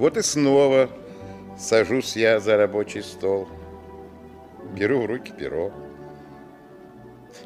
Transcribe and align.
Вот 0.00 0.16
и 0.16 0.22
снова 0.22 0.88
сажусь 1.58 2.16
я 2.16 2.40
за 2.40 2.56
рабочий 2.56 3.02
стол. 3.02 3.46
Беру 4.74 5.02
в 5.02 5.04
руки 5.04 5.30
перо. 5.30 5.74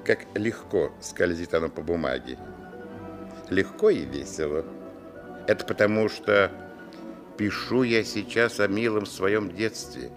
Как 0.04 0.20
легко 0.36 0.92
скользит 1.00 1.52
оно 1.52 1.68
по 1.68 1.82
бумаге. 1.82 2.38
Легко 3.50 3.90
и 3.90 4.04
весело. 4.04 4.64
Это 5.48 5.66
потому, 5.66 6.08
что 6.08 6.52
пишу 7.36 7.82
я 7.82 8.04
сейчас 8.04 8.60
о 8.60 8.68
милом 8.68 9.04
своем 9.04 9.50
детстве, 9.50 10.12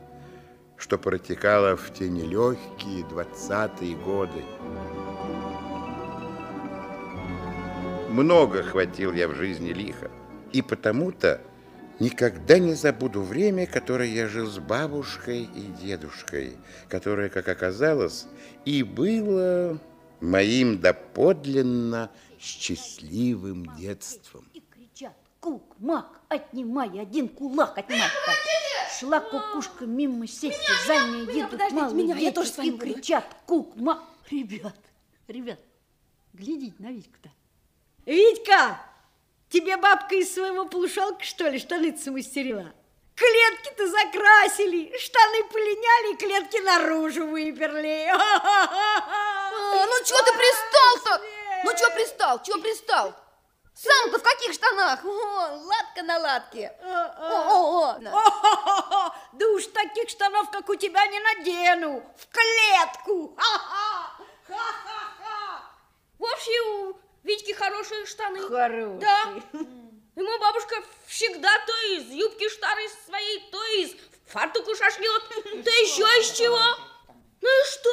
что 0.76 1.00
протекало 1.00 1.76
в 1.76 1.92
те 1.92 2.08
нелегкие 2.08 3.04
двадцатые 3.06 3.96
годы. 3.96 4.44
Много 8.10 8.62
хватил 8.62 9.12
я 9.14 9.28
в 9.28 9.34
жизни 9.34 9.70
лиха, 9.70 10.12
и 10.54 10.62
потому-то 10.62 11.42
никогда 12.00 12.60
не 12.60 12.74
забуду 12.74 13.22
время, 13.22 13.66
которое 13.68 14.10
я 14.10 14.28
жил 14.28 14.48
с 14.48 14.60
бабушкой 14.60 15.44
и 15.44 15.62
дедушкой, 15.82 16.58
которое, 16.90 17.30
как 17.30 17.48
оказалось, 17.48 18.28
и 18.66 18.84
было 18.84 19.80
моим 20.20 20.80
доподлинно 20.80 22.12
счастливым 22.40 23.76
детством. 23.78 24.48
И 24.54 24.62
кричат, 24.70 25.16
кук, 25.40 25.76
мак, 25.80 26.22
отнимай, 26.30 27.00
один 27.00 27.28
кулак 27.30 27.78
отнимай. 27.78 28.08
Шла 29.00 29.20
кукушка 29.20 29.86
мимо 29.86 30.28
сети, 30.28 30.56
за 30.88 30.94
ней 31.08 31.38
едут 31.38 31.60
малые 31.72 32.04
меня, 32.04 32.16
я 32.18 32.32
тоже 32.32 32.50
с 32.50 32.58
вами 32.58 32.70
и 32.70 32.78
кричат, 32.78 33.26
кук, 33.46 33.76
мак. 33.76 34.04
Ребят, 34.32 34.76
ребят, 35.28 35.60
глядите 36.34 36.76
на 36.80 36.92
Витьку-то. 36.92 37.30
Витька, 38.06 38.82
тебе 39.50 39.78
бабка 39.78 40.16
из 40.16 40.34
своего 40.34 40.66
полушалка, 40.66 41.24
что 41.24 41.48
ли, 41.48 41.60
штаны-то 41.60 42.12
мастерила? 42.12 42.74
Клетки-то 43.16 43.88
закрасили, 43.88 44.96
штаны 44.98 45.44
полиняли, 45.46 46.16
клетки 46.18 46.58
наружу 46.58 47.28
выперли. 47.28 48.12
А, 49.60 49.86
ну 49.86 50.04
чего 50.06 50.20
ты 50.20 50.32
пристал-то? 50.34 51.22
Ну 51.64 51.72
чего 51.76 51.90
пристал? 51.92 52.42
Чего 52.44 52.62
пристал? 52.62 53.14
Сам-то 53.78 54.18
в 54.18 54.24
каких 54.24 54.54
штанах? 54.54 55.06
О, 55.06 55.58
латка 55.66 56.02
на 56.04 56.18
латке. 56.18 56.74
О, 56.82 56.88
о, 56.88 57.84
о. 57.84 57.92
О-хо-хо-хо! 57.92 59.16
Да 59.34 59.48
уж 59.50 59.68
таких 59.68 60.10
штанов, 60.10 60.50
как 60.50 60.68
у 60.70 60.76
тебя, 60.76 61.06
не 61.06 61.20
надену. 61.20 62.04
В 62.18 62.28
клетку. 62.28 63.36
Ха-ха! 63.38 64.24
Ха-ха-ха! 64.48 65.62
В 66.18 66.24
общем, 66.24 66.96
Витьки 67.28 67.52
хорошие 67.52 68.06
штаны. 68.06 68.40
Хорошие. 68.40 69.00
Да. 69.00 69.34
Ему 70.16 70.40
бабушка 70.40 70.82
всегда 71.08 71.52
то 71.66 71.74
из 71.92 72.10
юбки 72.10 72.48
старой 72.48 72.88
своей, 73.06 73.52
то 73.52 73.64
из 73.82 73.96
фартуку 74.28 74.74
шашнет, 74.74 75.24
то 75.44 75.70
еще 75.70 76.04
из 76.22 76.32
чего. 76.32 76.58
Ну 77.42 77.50
и 77.50 77.70
что? 77.70 77.90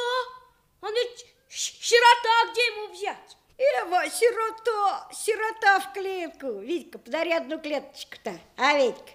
Он 0.81 0.93
ведь 0.93 1.25
сирота, 1.49 2.51
где 2.53 2.65
ему 2.67 2.93
взять? 2.93 3.37
Эва, 3.57 4.09
сирота, 4.09 5.09
сирота 5.11 5.81
в 5.81 5.91
клетку. 5.91 6.59
Витька, 6.59 6.97
подари 6.97 7.33
одну 7.33 7.59
клеточку-то. 7.59 8.39
А, 8.55 8.77
Витька? 8.77 9.11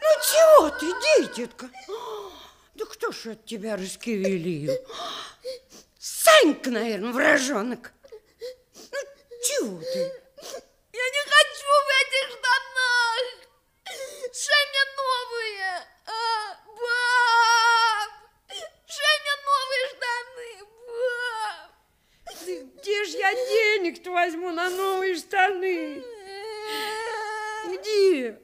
Ну 0.00 0.10
чего 0.22 0.54
ты, 1.34 1.42
дитятка? 1.42 1.70
Да 2.74 2.84
кто 2.86 3.12
ж 3.12 3.26
от 3.32 3.44
тебя 3.44 3.76
раскивелил? 3.76 4.72
Санька, 5.98 6.70
наверное, 6.70 7.12
вражонок. 7.12 7.92
Ну 8.12 8.98
чего 9.42 9.78
ты? 9.80 9.98
Я 10.92 11.06
не 11.10 11.22
хочу 11.32 11.70
в 11.84 11.90
этих 12.00 12.26
штанах. 12.30 13.24
Шей 14.32 14.64
мне 14.70 14.84
новые. 14.96 15.70
А, 16.06 16.10
баб. 16.66 18.10
Шей 18.86 19.16
мне 19.20 19.34
новые 19.50 19.84
штаны, 19.90 20.48
баб. 20.86 21.68
Да 22.26 22.80
где 22.80 23.04
ж 23.04 23.08
я 23.08 23.32
денег-то 23.32 24.10
возьму 24.10 24.50
на 24.50 24.70
новые 24.70 25.14
штаны? 25.16 26.02
Где? 27.66 28.43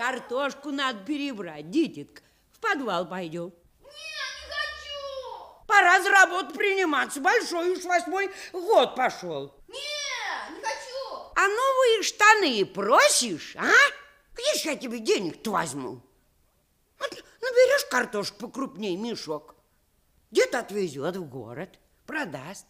Картошку 0.00 0.70
надо 0.70 1.04
перебрать, 1.04 1.68
дитятка. 1.68 2.22
В 2.52 2.58
подвал 2.58 3.06
пойдем. 3.06 3.52
Пора 5.66 6.00
за 6.00 6.08
работу 6.08 6.54
приниматься. 6.54 7.20
Большой 7.20 7.76
уж 7.76 7.84
восьмой 7.84 8.30
год 8.50 8.96
пошел. 8.96 9.54
Не, 9.68 10.54
не 10.54 10.62
хочу. 10.62 11.32
А 11.36 11.46
новые 11.46 12.02
штаны 12.02 12.64
просишь, 12.64 13.54
а? 13.56 13.70
Где 14.32 14.58
ж 14.58 14.64
я 14.64 14.76
тебе 14.76 15.00
денег-то 15.00 15.50
возьму? 15.50 16.00
Вот 16.98 17.24
наберешь 17.42 17.84
картошку 17.90 18.38
покрупнее, 18.48 18.96
мешок. 18.96 19.54
Дед 20.30 20.54
отвезет 20.54 21.16
в 21.16 21.28
город, 21.28 21.78
продаст. 22.06 22.68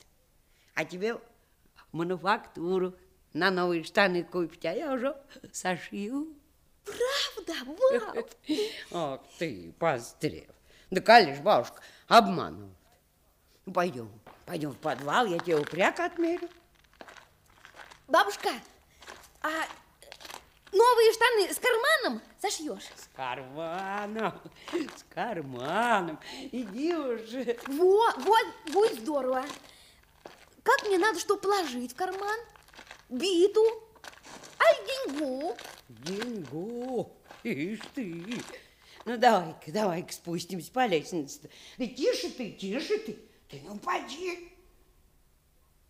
А 0.74 0.84
тебе 0.84 1.16
мануфактуру 1.92 2.96
на 3.34 3.52
новые 3.52 3.84
штаны 3.84 4.24
купить, 4.24 4.64
а 4.64 4.72
я 4.72 4.92
уже 4.92 5.16
сошью. 5.52 6.36
Правда, 6.84 7.04
баб? 7.64 8.28
Ах 8.92 9.20
ты, 9.38 9.72
пострел. 9.78 10.54
Да, 10.90 11.00
колешь, 11.00 11.38
бабушка, 11.38 11.80
обманывает. 12.08 12.74
Ну, 13.66 13.72
пойдем, 13.72 14.10
пойдем 14.46 14.70
в 14.70 14.78
подвал, 14.78 15.26
я 15.26 15.38
тебе 15.38 15.56
упряг 15.56 16.00
отмерю. 16.00 16.48
Бабушка, 18.08 18.48
а 19.42 19.48
новые 20.72 21.12
штаны 21.12 21.52
с 21.52 21.58
карманом 21.58 22.22
зашьешь? 22.40 22.88
С 22.96 23.08
карманом, 23.14 24.40
с 24.72 25.04
карманом. 25.14 26.18
Иди 26.50 26.94
уже. 26.94 27.56
Вот, 27.68 28.16
вот, 28.18 28.46
будет 28.72 29.00
здорово. 29.00 29.44
Как 30.62 30.86
мне 30.86 30.98
надо 30.98 31.18
что 31.18 31.36
положить 31.36 31.92
в 31.92 31.96
карман? 31.96 32.38
Биту? 33.08 33.64
Аль 34.60 34.86
деньгу? 34.86 35.56
Деньгу, 35.88 37.12
ишь 37.44 37.80
ты. 37.94 38.24
Ну, 39.04 39.16
давай-ка, 39.16 39.72
давай-ка 39.72 40.12
спустимся 40.12 40.70
по 40.72 40.86
лестнице. 40.86 41.50
Да 41.78 41.86
тише 41.86 42.30
ты, 42.30 42.52
тише 42.52 42.98
ты, 42.98 43.18
ты 43.48 43.60
не 43.60 43.68
упади. 43.68 44.52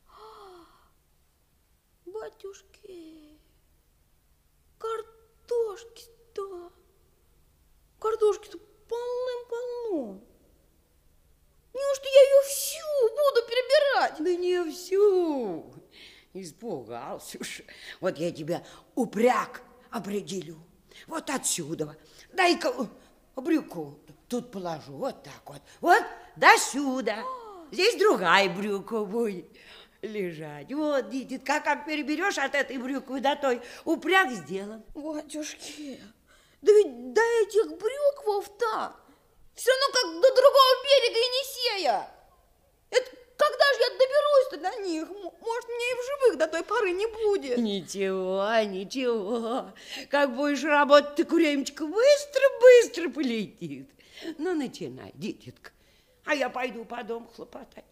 Батюшки, 2.06 3.38
картошки-то, 4.78 6.72
картошки-то 7.98 8.58
полным-полно. 8.88 10.22
Неужто 11.72 12.08
я 12.08 12.20
ее 12.20 12.42
всю 12.48 13.08
буду 13.08 13.46
перебирать? 13.46 14.14
Да 14.18 14.34
не 14.34 14.70
всю. 14.70 15.74
Испугался 16.32 17.38
уж. 17.38 17.62
Вот 18.00 18.18
я 18.18 18.30
тебя 18.30 18.64
упряг 18.94 19.62
определю. 19.90 20.58
Вот 21.06 21.30
отсюда. 21.30 21.96
Дай-ка 22.32 22.72
брюку 23.36 23.98
тут 24.28 24.50
положу. 24.50 24.92
Вот 24.92 25.22
так 25.22 25.42
вот. 25.44 25.62
Вот 25.80 26.02
до 26.36 26.48
сюда. 26.58 27.22
Здесь 27.70 27.96
другая 27.96 28.48
брюка 28.48 29.04
будет 29.04 29.46
лежать. 30.02 30.72
Вот, 30.72 31.10
дитя, 31.10 31.38
как, 31.38 31.64
как 31.64 31.86
переберешь 31.86 32.38
от 32.38 32.54
этой 32.54 32.78
брюки 32.78 33.18
до 33.20 33.36
той, 33.36 33.62
упряг 33.84 34.30
сделан. 34.32 34.82
Батюшки, 34.94 36.00
да 36.62 36.72
ведь 36.72 37.12
до 37.12 37.20
этих 37.42 37.66
брюк, 37.78 38.26
Вов-то, 38.26 38.96
все 39.54 39.70
равно 39.70 39.86
как 39.92 40.22
до 40.22 40.34
другого 40.34 40.72
берега 40.84 41.18
Енисея. 41.18 42.19
Когда 43.60 43.74
же 43.74 43.80
я 43.80 43.98
доберусь-то 43.98 44.56
до 44.58 44.88
них? 44.88 45.08
Может, 45.08 45.68
мне 45.68 45.90
и 45.90 45.94
в 45.94 46.06
живых 46.06 46.38
до 46.38 46.48
той 46.48 46.64
поры 46.64 46.92
не 46.92 47.06
будет. 47.06 47.58
Ничего, 47.58 48.46
ничего. 48.64 49.72
Как 50.08 50.34
будешь 50.34 50.62
работать, 50.64 51.16
ты, 51.16 51.24
куремечка, 51.24 51.86
быстро-быстро 51.86 53.10
полетит. 53.10 53.90
Ну, 54.38 54.54
начинай, 54.54 55.12
дитятка. 55.14 55.72
А 56.24 56.34
я 56.34 56.48
пойду 56.48 56.84
по 56.84 57.02
дому 57.02 57.26
хлопотать. 57.34 57.84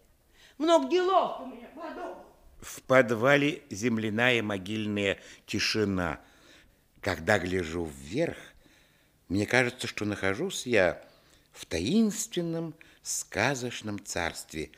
Много 0.56 0.88
делов 0.88 1.40
у 1.40 1.46
меня 1.46 1.68
по 1.74 1.90
дому. 1.90 2.24
В 2.60 2.82
подвале 2.82 3.62
земляная 3.70 4.42
могильная 4.42 5.18
тишина. 5.46 6.20
Когда 7.00 7.38
гляжу 7.38 7.84
вверх, 7.84 8.38
мне 9.28 9.46
кажется, 9.46 9.86
что 9.86 10.04
нахожусь 10.04 10.66
я 10.66 11.02
в 11.52 11.66
таинственном 11.66 12.74
сказочном 13.02 14.04
царстве. 14.04 14.70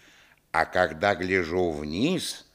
А 0.52 0.64
когда 0.66 1.14
гляжу 1.14 1.70
вниз, 1.70 2.46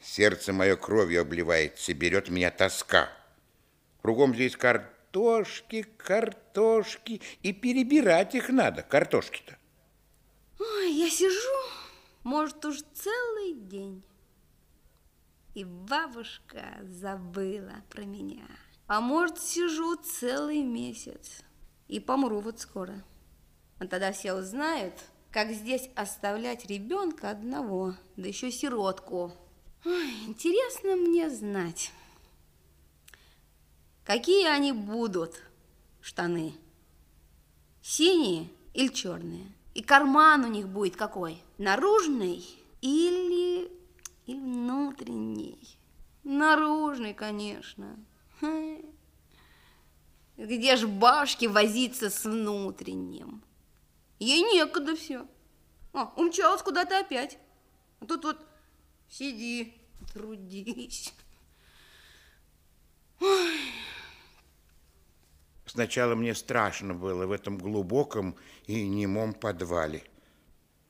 сердце 0.00 0.52
мое 0.52 0.76
кровью 0.76 1.22
обливается, 1.22 1.94
берет 1.94 2.28
меня 2.28 2.50
тоска. 2.50 3.08
Кругом 4.02 4.34
здесь 4.34 4.56
картошки, 4.56 5.82
картошки, 5.96 7.20
и 7.42 7.52
перебирать 7.52 8.34
их 8.34 8.48
надо, 8.48 8.82
картошки-то. 8.82 9.56
Ой, 10.58 10.92
я 10.92 11.08
сижу, 11.08 11.70
может, 12.24 12.64
уж 12.64 12.82
целый 12.94 13.54
день. 13.54 14.02
И 15.54 15.64
бабушка 15.64 16.78
забыла 16.82 17.82
про 17.90 18.02
меня. 18.02 18.46
А 18.86 19.00
может, 19.00 19.40
сижу 19.40 19.96
целый 19.96 20.62
месяц. 20.62 21.42
И 21.86 22.00
помру 22.00 22.40
вот 22.40 22.60
скоро. 22.60 23.04
А 23.78 23.86
тогда 23.86 24.12
все 24.12 24.34
узнают, 24.34 24.94
как 25.30 25.50
здесь 25.52 25.88
оставлять 25.94 26.66
ребенка 26.66 27.30
одного, 27.30 27.94
да 28.16 28.28
еще 28.28 28.50
сиротку. 28.50 29.32
Ой, 29.84 30.10
интересно 30.26 30.96
мне 30.96 31.30
знать, 31.30 31.92
какие 34.04 34.46
они 34.46 34.72
будут 34.72 35.40
штаны. 36.00 36.54
Синие 37.82 38.48
или 38.74 38.88
черные? 38.88 39.46
И 39.74 39.82
карман 39.82 40.44
у 40.44 40.48
них 40.48 40.68
будет 40.68 40.96
какой? 40.96 41.42
Наружный 41.56 42.44
или, 42.82 43.70
или 44.26 44.38
внутренний? 44.38 45.78
Наружный, 46.24 47.14
конечно. 47.14 47.96
Хм. 48.40 48.82
Где 50.36 50.76
ж 50.76 50.86
башки 50.86 51.46
возиться 51.46 52.10
с 52.10 52.24
внутренним? 52.24 53.42
Ей 54.20 54.42
некогда 54.42 54.94
все. 54.94 55.26
А, 55.94 56.12
умчалась 56.16 56.62
куда-то 56.62 57.00
опять. 57.00 57.38
А 58.00 58.06
тут 58.06 58.22
вот 58.24 58.38
сиди, 59.08 59.74
трудись. 60.12 61.12
Сначала 65.64 66.14
мне 66.14 66.34
страшно 66.34 66.94
было 66.94 67.26
в 67.26 67.32
этом 67.32 67.56
глубоком 67.56 68.36
и 68.66 68.86
немом 68.86 69.32
подвале. 69.32 70.02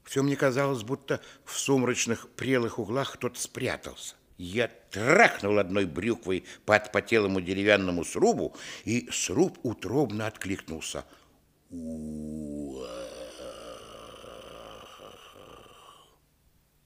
Все 0.03 0.23
мне 0.23 0.35
казалось, 0.37 0.83
будто 0.83 1.21
в 1.45 1.57
сумрачных 1.57 2.29
прелых 2.31 2.79
углах 2.79 3.13
кто-то 3.13 3.41
спрятался. 3.41 4.17
Я 4.39 4.69
трахнул 4.91 5.59
одной 5.59 5.85
брюквой 5.85 6.45
по 6.65 6.75
отпотелому 6.75 7.41
деревянному 7.41 8.05
срубу, 8.05 8.57
и 8.85 9.09
сруб 9.13 9.59
утробно 9.63 10.27
откликнулся. 10.27 11.05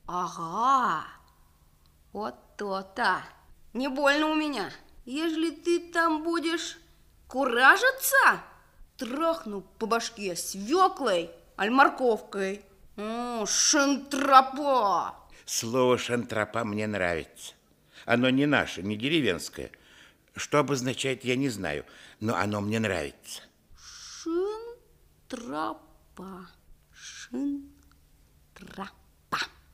Ага, 0.06 1.06
вот 2.12 2.34
то-то. 2.56 3.22
Не 3.72 3.88
больно 3.88 4.28
у 4.28 4.34
меня. 4.34 4.70
Ежели 5.04 5.50
ты 5.50 5.90
там 5.92 6.22
будешь 6.22 6.78
куражиться, 7.26 8.42
трахну 8.96 9.62
по 9.78 9.86
башке 9.86 10.36
свеклой, 10.36 11.30
аль 11.58 11.70
морковкой. 11.70 12.64
О, 12.96 13.44
шантропа! 13.46 15.16
Слово 15.46 15.98
«шантропа» 15.98 16.64
мне 16.64 16.86
нравится. 16.86 17.54
Оно 18.06 18.30
не 18.30 18.46
наше, 18.46 18.82
не 18.82 18.96
деревенское. 18.96 19.70
Что 20.36 20.60
обозначает, 20.60 21.24
я 21.24 21.36
не 21.36 21.48
знаю, 21.48 21.84
но 22.20 22.34
оно 22.36 22.60
мне 22.60 22.78
нравится. 22.78 23.42
Шантропа. 25.26 25.80
Шантропа. 26.92 28.90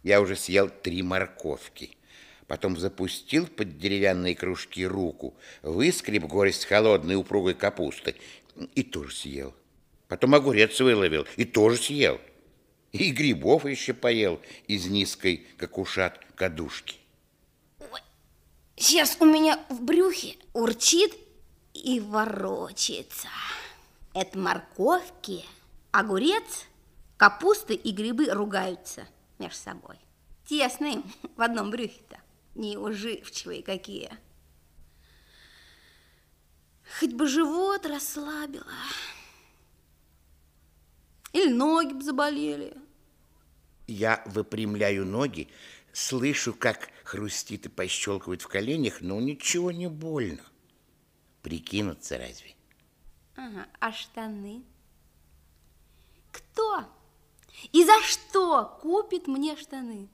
Я 0.02 0.20
уже 0.20 0.37
съел 0.37 0.70
три 0.70 1.02
морковки. 1.02 1.97
Потом 2.47 2.76
запустил 2.76 3.47
под 3.47 3.79
деревянные 3.79 4.35
кружки 4.35 4.85
руку, 4.85 5.35
выскреб 5.62 6.25
горсть 6.25 6.64
холодной 6.64 7.14
упругой 7.14 7.55
капусты 7.55 8.17
и 8.75 8.82
тоже 8.82 9.14
съел. 9.14 9.55
Потом 10.08 10.35
огурец 10.35 10.81
выловил 10.81 11.26
и 11.37 11.44
тоже 11.44 11.76
съел. 11.76 12.20
И 12.91 13.12
грибов 13.12 13.67
еще 13.67 13.94
поел 13.94 14.41
из 14.67 14.87
низкой, 14.87 15.47
как 15.56 15.79
ушат, 15.79 16.19
кадушки. 16.35 16.96
Сейчас 18.75 19.17
у 19.20 19.26
меня 19.26 19.61
в 19.69 19.82
брюхе 19.82 20.35
урчит 20.53 21.14
и 21.73 22.00
ворочается. 22.00 23.29
Это 24.12 24.37
морковки, 24.37 25.44
огурец, 25.93 26.64
капуста 27.17 27.75
и 27.75 27.93
грибы 27.93 28.29
ругаются 28.31 29.06
между 29.40 29.58
собой. 29.58 29.96
Тесно 30.44 30.87
им 30.87 31.04
в 31.37 31.42
одном 31.42 31.70
брюхе-то. 31.70 32.20
Неуживчивые 32.54 33.62
какие. 33.62 34.10
Хоть 36.98 37.12
бы 37.12 37.26
живот 37.26 37.87
расслабила. 37.87 38.66
Или 41.32 41.52
ноги 41.52 41.92
бы 41.92 42.02
заболели. 42.02 42.76
Я 43.87 44.22
выпрямляю 44.26 45.06
ноги, 45.06 45.48
слышу, 45.93 46.52
как 46.54 46.90
хрустит 47.04 47.66
и 47.66 47.69
пощелкивает 47.69 48.43
в 48.43 48.48
коленях, 48.48 49.00
но 49.00 49.20
ничего 49.20 49.70
не 49.70 49.88
больно. 49.88 50.44
Прикинуться 51.43 52.19
разве? 52.19 52.54
Ага, 53.36 53.66
а 53.78 53.93
штаны? 53.93 54.64
Кто 56.31 56.86
и 57.72 57.84
за 57.84 58.00
что 58.02 58.78
купит 58.80 59.26
мне 59.26 59.56
штаны? 59.56 60.08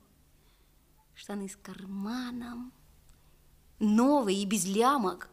Штаны 1.15 1.49
с 1.49 1.57
карманом, 1.57 2.73
новые 3.79 4.43
и 4.43 4.47
без 4.47 4.67
лямок, 4.67 5.29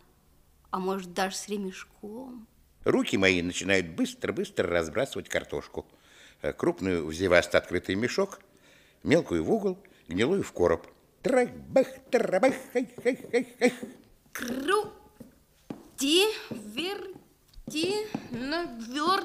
а 0.71 0.79
может 0.79 1.13
даже 1.13 1.35
с 1.35 1.49
ремешком. 1.49 2.47
Руки 2.83 3.17
мои 3.17 3.41
начинают 3.41 3.87
быстро-быстро 3.89 4.67
разбрасывать 4.69 5.29
картошку. 5.29 5.85
Э, 6.41 6.51
Крупную 6.53 7.05
в 7.05 7.12
зевасто 7.12 7.55
открытый 7.55 7.95
мешок, 7.95 8.39
мелкую 9.03 9.43
в 9.43 9.51
угол, 9.51 9.77
гнилую 10.07 10.43
в 10.43 10.51
короб. 10.51 10.87
Трах-бах, 11.21 11.87
трабах, 12.11 12.53
хай-хай-хай-хай. 12.73 13.73
Крути, 14.33 16.25
верти, 16.49 18.07
навертывай, 18.31 19.23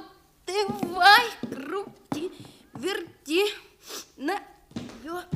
крути, 1.41 2.31
верти, 2.75 3.45
навертывай. 4.17 5.31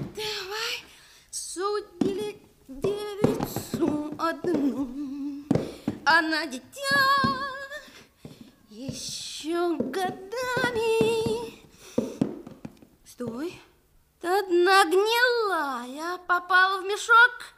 Судили 1.30 2.40
девицу 2.68 4.14
одну, 4.18 5.44
она 6.04 6.46
дитя 6.46 6.62
еще 8.70 9.76
годами. 9.76 11.62
Стой. 13.04 13.60
Одна 14.22 14.84
гнилая 14.84 16.18
попала 16.28 16.80
в 16.80 16.84
мешок. 16.84 17.54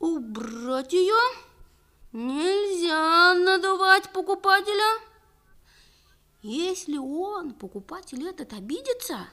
Убрать 0.00 0.92
ее 0.92 1.14
нельзя 2.12 3.34
надувать 3.34 4.10
покупателя. 4.12 5.09
Если 6.42 6.96
он, 6.96 7.52
покупатель 7.52 8.26
этот, 8.26 8.54
обидится, 8.54 9.28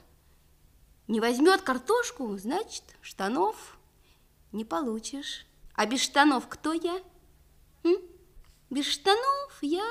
не 1.08 1.22
возьмет 1.22 1.62
картошку, 1.62 2.38
значит, 2.38 2.84
штанов 3.02 3.78
не 4.52 4.66
получишь. 4.66 5.46
А 5.74 5.86
без 5.86 6.02
штанов 6.02 6.50
кто 6.50 6.74
я? 6.74 7.02
М? 7.84 7.96
Без 8.70 8.86
штанов 8.88 9.58
я 9.62 9.88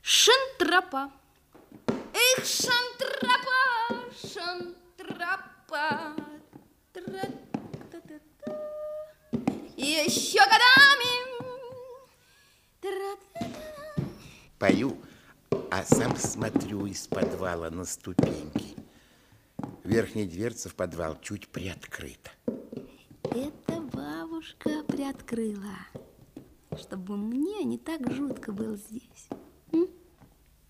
шантропа. 0.00 1.12
Эх, 1.86 2.46
шантропа, 2.46 4.10
шантропа. 4.22 6.14
Тра-та-та-та. 6.94 8.52
Еще 9.76 10.38
годами. 10.38 11.14
Тра-та-та. 12.80 14.02
Пою, 14.58 14.96
а 15.70 15.84
сам 15.84 16.16
смотрю 16.16 16.86
из 16.86 17.06
подвала 17.06 17.70
на 17.70 17.84
ступеньки. 17.84 18.76
Верхняя 19.84 20.26
дверца 20.26 20.68
в 20.68 20.74
подвал 20.74 21.18
чуть 21.20 21.48
приоткрыта. 21.48 22.30
Это 23.22 23.80
бабушка 23.92 24.82
приоткрыла, 24.86 25.76
чтобы 26.76 27.16
мне 27.16 27.64
не 27.64 27.78
так 27.78 28.10
жутко 28.12 28.52
было 28.52 28.76
здесь. 28.76 29.28
М? 29.72 29.88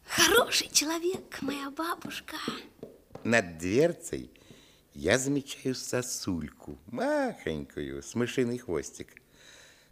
Хороший 0.05 0.69
человек, 0.69 1.41
моя 1.43 1.71
бабушка. 1.71 2.37
Над 3.23 3.59
дверцей 3.59 4.31
я 4.93 5.19
замечаю 5.19 5.75
сосульку, 5.75 6.79
махонькую, 6.87 8.03
с 8.03 8.15
мышиный 8.15 8.59
хвостик 8.59 9.24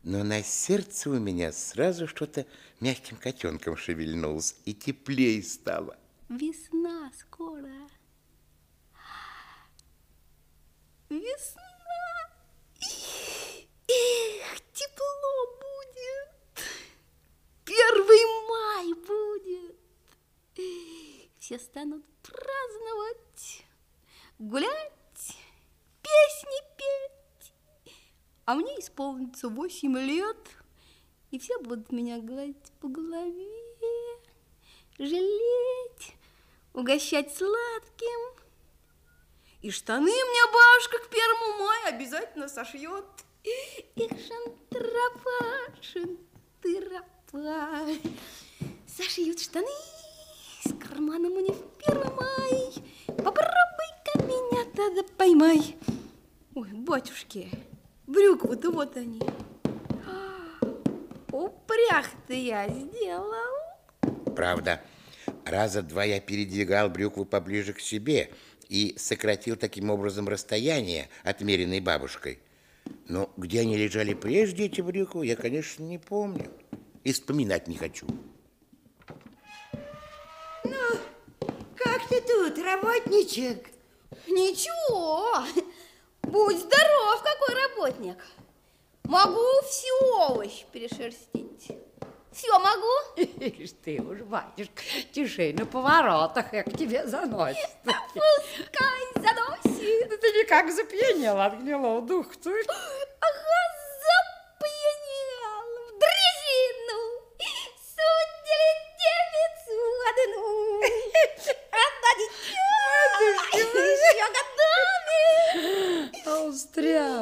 но 0.03 0.25
на 0.25 0.43
сердце 0.43 1.11
у 1.11 1.19
меня 1.19 1.53
сразу 1.53 2.09
что-то 2.09 2.47
мягким 2.81 3.17
котенком 3.17 3.77
шевельнулось, 3.77 4.57
и 4.65 4.75
теплее 4.75 5.43
стало. 5.43 5.97
Весна 6.29 7.11
скоро. 7.19 7.89
Весна. 11.09 11.63
Эх, 13.89 14.61
тепло 14.73 15.59
будет. 15.61 16.67
Первый 17.65 18.23
май 18.49 18.95
будет. 18.95 19.77
Все 21.39 21.59
станут 21.59 22.05
праздновать, 22.23 23.67
гулять, 24.39 25.37
песни 26.03 26.77
петь. 26.77 27.12
А 28.45 28.55
мне 28.55 28.79
исполнится 28.81 29.49
восемь 29.49 29.97
лет, 29.97 30.37
и 31.31 31.39
все 31.39 31.59
будут 31.61 31.93
меня 31.93 32.19
гладить 32.21 32.73
по 32.81 32.89
голове, 32.89 33.49
жалеть, 34.99 36.17
угощать 36.75 37.35
сладким. 37.35 38.43
И 39.61 39.71
штаны 39.71 40.11
мне 40.11 40.45
бабушка 40.53 40.99
к 40.99 41.09
первому 41.09 41.59
мая 41.65 41.95
обязательно 41.95 42.49
сошьет. 42.49 43.05
Их 43.95 44.11
шантропа, 44.11 45.73
шантропа. 45.81 47.07
Сошьют 48.89 49.41
штаны 49.41 49.69
с 50.65 50.73
карманом 50.75 51.33
мне 51.33 51.53
в 51.53 51.63
первый 51.79 52.11
май. 52.13 52.75
Попробуй-ка 53.07 54.19
меня 54.25 54.65
тогда 54.75 55.03
поймай. 55.17 55.77
Ой, 56.55 56.73
батюшки, 56.73 57.49
брюквы-то 58.13 58.71
вот 58.71 58.97
они. 58.97 59.23
Упрях-то 61.33 62.35
я 62.35 62.69
сделал. 62.69 63.33
Правда, 64.37 64.81
раза 65.45 65.83
два 65.83 66.05
я 66.05 66.21
передвигал 66.21 66.91
брюквы 66.91 67.25
поближе 67.25 67.73
к 67.73 67.81
себе 67.81 68.31
и 68.69 68.95
сократил 68.99 69.57
таким 69.57 69.91
образом 69.91 70.29
расстояние, 70.29 71.09
отмеренное 71.25 71.81
бабушкой. 71.81 72.39
Но 73.09 73.33
где 73.37 73.61
они 73.61 73.77
лежали 73.77 74.15
прежде, 74.15 74.67
эти 74.67 74.81
брюквы, 74.81 75.27
я, 75.27 75.37
конечно, 75.37 75.83
не 75.83 75.99
помню. 75.99 76.51
И 77.05 77.13
вспоминать 77.13 77.69
не 77.69 77.77
хочу. 77.77 78.07
Как 81.77 82.09
ты 82.09 82.21
тут, 82.21 82.59
работничек? 82.59 83.69
Ничего, 84.29 85.45
будь 86.33 86.59
здоров, 86.59 87.23
какой 87.23 87.55
работник. 87.63 88.19
Могу 89.05 89.47
все 89.69 89.93
овощ 90.17 90.65
перешерстить. 90.73 91.69
Все 92.33 92.59
могу. 92.59 93.23
Ишь 93.41 93.73
ты 93.85 94.01
уж, 94.01 94.21
батюшка, 94.21 94.83
тишей 95.13 95.53
на 95.53 95.67
поворотах, 95.67 96.51
как 96.51 96.77
тебе 96.79 97.07
заносит. 97.07 97.69
Пускай 97.85 99.03
заносит. 99.17 100.09
Да 100.09 100.17
ты 100.17 100.29
никак 100.29 100.73
запьянела 100.73 101.45
от 101.47 101.61
гнилого 101.61 102.01
духа. 102.01 102.31
Ага, 103.25 103.52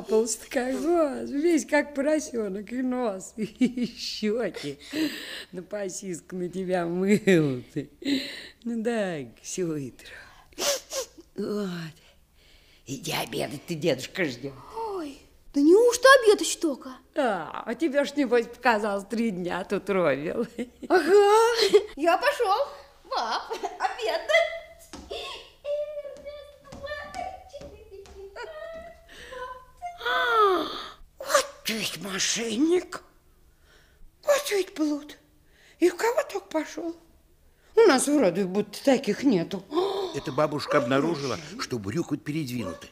стряпался 0.00 0.38
как 0.48 0.80
гос, 0.80 1.30
весь 1.30 1.66
как 1.66 1.94
поросенок, 1.94 2.72
и 2.72 2.82
нос, 2.82 3.34
и 3.36 3.86
щеки. 3.86 4.78
На 5.52 5.62
посиску 5.62 6.36
на 6.36 6.48
тебя 6.48 6.86
мыл 6.86 7.62
ты. 7.72 7.90
Ну 8.64 8.82
дай 8.82 9.34
все 9.42 9.64
утро. 9.64 10.08
Вот. 11.36 11.94
Иди 12.86 13.12
обедать, 13.12 13.64
ты 13.66 13.74
дедушка 13.74 14.24
ждет. 14.24 14.52
Ой, 14.76 15.18
да 15.54 15.60
неужто 15.60 16.08
обед 16.22 16.40
еще 16.40 16.58
только? 16.58 16.90
А, 17.14 17.62
а 17.64 17.74
тебе 17.74 18.04
ж, 18.04 18.14
небось, 18.16 18.46
показалось, 18.46 19.04
три 19.04 19.30
дня 19.30 19.64
тут 19.64 19.88
ровил. 19.90 20.46
Ага, 20.88 21.76
я 21.96 22.16
пошел. 22.18 22.66
Пап, 23.08 23.50
обедать. 23.78 24.59
Вот 31.70 31.78
ведь 31.78 32.02
мошенник. 32.02 33.02
Вот 34.24 34.50
ведь 34.50 34.74
блуд. 34.74 35.16
И 35.78 35.88
в 35.88 35.96
кого 35.96 36.22
только 36.24 36.46
пошел. 36.48 36.96
У 37.76 37.80
нас 37.82 38.08
вроде 38.08 38.44
будто 38.44 38.82
таких 38.82 39.22
нету. 39.22 39.64
Эта 40.16 40.32
бабушка 40.32 40.78
обнаружила, 40.78 41.38
что 41.60 41.78
брюквы 41.78 42.16
передвинуты. 42.16 42.88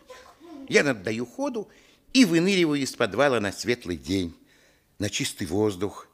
Я 0.68 0.84
наддаю 0.84 1.26
ходу 1.26 1.68
и 2.12 2.24
выныриваю 2.24 2.80
из 2.80 2.94
подвала 2.94 3.40
на 3.40 3.50
светлый 3.50 3.96
день, 3.96 4.36
на 5.00 5.10
чистый 5.10 5.48
воздух. 5.48 6.06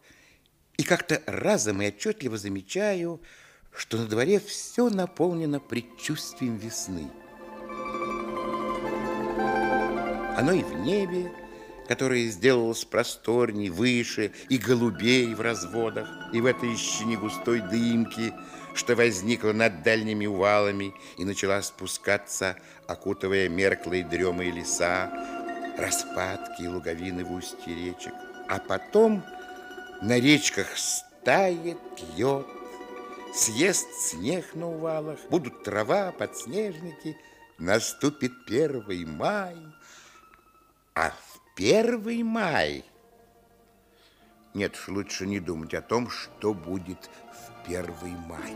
И 0.78 0.84
как-то 0.84 1.22
разом 1.26 1.82
и 1.82 1.88
отчетливо 1.88 2.38
замечаю, 2.38 3.20
что 3.76 3.98
на 3.98 4.06
дворе 4.06 4.40
все 4.40 4.88
наполнено 4.88 5.60
предчувствием 5.60 6.56
весны. 6.56 7.10
Оно 10.36 10.52
и 10.52 10.62
в 10.62 10.72
небе, 10.80 11.30
которое 11.88 12.28
сделалось 12.28 12.84
просторней, 12.84 13.70
выше 13.70 14.32
и 14.48 14.58
голубей 14.58 15.34
в 15.34 15.40
разводах, 15.40 16.08
и 16.32 16.40
в 16.40 16.46
этой 16.46 16.70
еще 16.70 17.04
не 17.04 17.16
густой 17.16 17.60
дымке, 17.60 18.32
что 18.74 18.96
возникла 18.96 19.52
над 19.52 19.82
дальними 19.82 20.26
увалами 20.26 20.94
и 21.16 21.24
начала 21.24 21.62
спускаться, 21.62 22.56
окутывая 22.86 23.48
мерклые 23.48 24.04
дремые 24.04 24.50
леса, 24.50 25.10
распадки 25.78 26.62
и 26.62 26.68
луговины 26.68 27.24
в 27.24 27.32
устье 27.32 27.74
речек. 27.74 28.14
А 28.48 28.58
потом 28.58 29.24
на 30.02 30.18
речках 30.18 30.66
стает 30.76 31.78
лед, 32.16 32.46
съест 33.34 33.88
снег 33.94 34.54
на 34.54 34.68
увалах, 34.68 35.18
будут 35.30 35.62
трава, 35.62 36.12
подснежники, 36.12 37.16
наступит 37.58 38.32
первый 38.46 39.04
май. 39.04 39.56
А 40.94 41.12
первый 41.54 42.22
май... 42.22 42.84
Нет 44.54 44.76
лучше 44.86 45.26
не 45.26 45.40
думать 45.40 45.74
о 45.74 45.82
том, 45.82 46.08
что 46.08 46.54
будет 46.54 47.10
в 47.32 47.66
первый 47.66 48.12
май. 48.28 48.54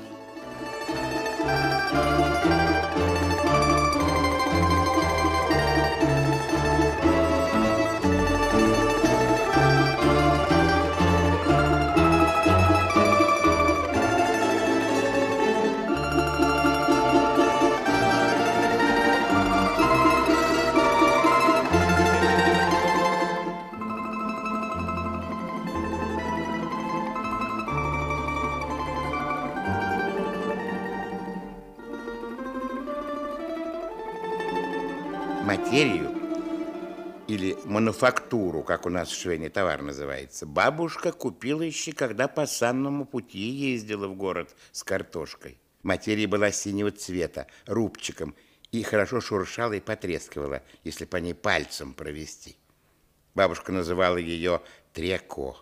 Материю 35.69 36.11
или 37.29 37.55
мануфактуру, 37.67 38.63
как 38.63 38.87
у 38.87 38.89
нас 38.89 39.11
швейный 39.11 39.51
товар 39.51 39.83
называется, 39.83 40.47
бабушка 40.47 41.13
купила 41.13 41.61
еще, 41.61 41.93
когда 41.93 42.27
по 42.27 42.47
санному 42.47 43.05
пути 43.05 43.39
ездила 43.39 44.09
в 44.09 44.17
город 44.17 44.57
с 44.73 44.83
картошкой. 44.83 45.59
Материя 45.83 46.27
была 46.27 46.53
синего 46.53 46.91
цвета, 46.91 47.49
рубчиком, 47.67 48.35
и 48.73 48.83
хорошо 48.83 49.21
шуршала 49.21 49.75
и 49.75 49.81
потрескивала, 49.81 50.63
если 50.85 51.05
по 51.05 51.19
ней 51.19 51.35
пальцем 51.35 51.93
провести. 51.93 52.57
Бабушка 53.35 53.71
называла 53.71 54.17
ее 54.17 54.63
треко. 54.95 55.55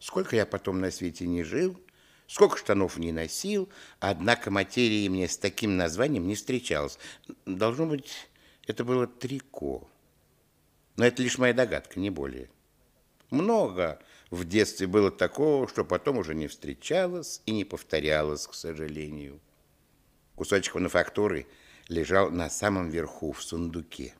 Сколько 0.00 0.34
я 0.34 0.46
потом 0.46 0.80
на 0.80 0.90
свете 0.90 1.28
не 1.28 1.44
жил, 1.44 1.80
сколько 2.26 2.58
штанов 2.58 2.96
не 2.96 3.12
носил, 3.12 3.68
однако 4.00 4.50
материи 4.50 5.06
мне 5.06 5.28
с 5.28 5.38
таким 5.38 5.76
названием 5.76 6.26
не 6.26 6.34
встречалось. 6.34 6.98
Должно 7.46 7.86
быть, 7.86 8.29
это 8.66 8.84
было 8.84 9.06
трико. 9.06 9.88
Но 10.96 11.06
это 11.06 11.22
лишь 11.22 11.38
моя 11.38 11.54
догадка, 11.54 11.98
не 11.98 12.10
более. 12.10 12.50
Много 13.30 14.00
в 14.30 14.44
детстве 14.44 14.86
было 14.86 15.10
такого, 15.10 15.68
что 15.68 15.84
потом 15.84 16.18
уже 16.18 16.34
не 16.34 16.46
встречалось 16.46 17.42
и 17.46 17.52
не 17.52 17.64
повторялось, 17.64 18.46
к 18.46 18.54
сожалению. 18.54 19.40
Кусочек 20.34 20.74
мануфактуры 20.74 21.46
лежал 21.88 22.30
на 22.30 22.50
самом 22.50 22.90
верху 22.90 23.32
в 23.32 23.42
сундуке. 23.42 24.14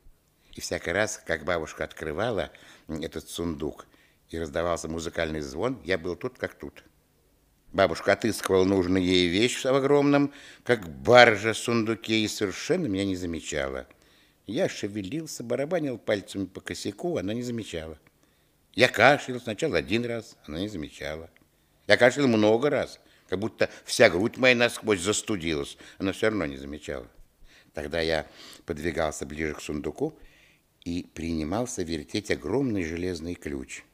И 0.52 0.60
всякий 0.60 0.90
раз, 0.90 1.22
как 1.24 1.44
бабушка 1.44 1.84
открывала 1.84 2.50
этот 2.88 3.28
сундук 3.28 3.86
и 4.28 4.38
раздавался 4.38 4.88
музыкальный 4.88 5.40
звон, 5.40 5.80
я 5.84 5.98
был 5.98 6.16
тут 6.16 6.38
как 6.38 6.54
тут. 6.54 6.84
Бабушка 7.72 8.12
отыскивала 8.12 8.64
нужную 8.64 9.04
ей 9.04 9.28
вещь 9.28 9.64
в 9.64 9.66
огромном, 9.66 10.32
как 10.64 10.88
баржа, 10.88 11.54
сундуке 11.54 12.18
и 12.18 12.28
совершенно 12.28 12.86
меня 12.86 13.04
не 13.04 13.16
замечала. 13.16 13.86
Я 14.50 14.68
шевелился, 14.68 15.44
барабанил 15.44 15.96
пальцами 15.96 16.46
по 16.46 16.60
косяку, 16.60 17.16
она 17.16 17.32
не 17.32 17.42
замечала. 17.42 17.96
Я 18.74 18.88
кашлял 18.88 19.38
сначала 19.38 19.78
один 19.78 20.04
раз, 20.04 20.36
она 20.44 20.58
не 20.58 20.68
замечала. 20.68 21.30
Я 21.86 21.96
кашлял 21.96 22.26
много 22.26 22.68
раз, 22.68 22.98
как 23.28 23.38
будто 23.38 23.70
вся 23.84 24.10
грудь 24.10 24.38
моя 24.38 24.56
насквозь 24.56 25.02
застудилась. 25.02 25.78
Она 25.98 26.10
все 26.10 26.30
равно 26.30 26.46
не 26.46 26.56
замечала. 26.56 27.06
Тогда 27.74 28.00
я 28.00 28.26
подвигался 28.66 29.24
ближе 29.24 29.54
к 29.54 29.60
сундуку 29.60 30.18
и 30.84 31.06
принимался 31.14 31.84
вертеть 31.84 32.32
огромный 32.32 32.82
железный 32.82 33.36
ключ. 33.36 33.84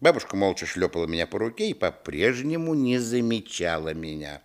Бабушка 0.00 0.34
молча 0.36 0.66
шлепала 0.66 1.06
меня 1.06 1.28
по 1.28 1.38
руке 1.38 1.70
и 1.70 1.74
по-прежнему 1.74 2.74
не 2.74 2.98
замечала 2.98 3.94
меня. 3.94 4.42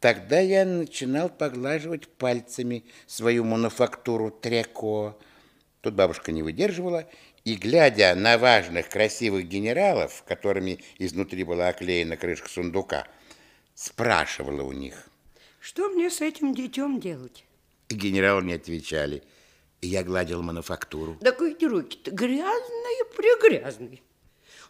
Тогда 0.00 0.38
я 0.38 0.64
начинал 0.64 1.28
поглаживать 1.28 2.06
пальцами 2.08 2.84
свою 3.06 3.44
мануфактуру 3.44 4.30
трико. 4.30 5.18
Тут 5.80 5.94
бабушка 5.94 6.30
не 6.30 6.42
выдерживала 6.42 7.08
и, 7.44 7.56
глядя 7.56 8.14
на 8.14 8.38
важных 8.38 8.88
красивых 8.88 9.48
генералов, 9.48 10.22
которыми 10.26 10.78
изнутри 10.98 11.42
была 11.42 11.68
оклеена 11.68 12.16
крышка 12.16 12.48
сундука, 12.48 13.08
спрашивала 13.74 14.62
у 14.62 14.72
них. 14.72 15.08
Что 15.58 15.88
мне 15.88 16.10
с 16.10 16.20
этим 16.20 16.54
детем 16.54 17.00
делать? 17.00 17.44
И 17.88 17.94
генералы 17.94 18.44
не 18.44 18.54
отвечали. 18.54 19.24
И 19.80 19.88
я 19.88 20.04
гладил 20.04 20.42
мануфактуру. 20.42 21.16
Да 21.20 21.30
эти 21.40 21.64
руки-то 21.64 22.10
грязные-прегрязные. 22.12 24.00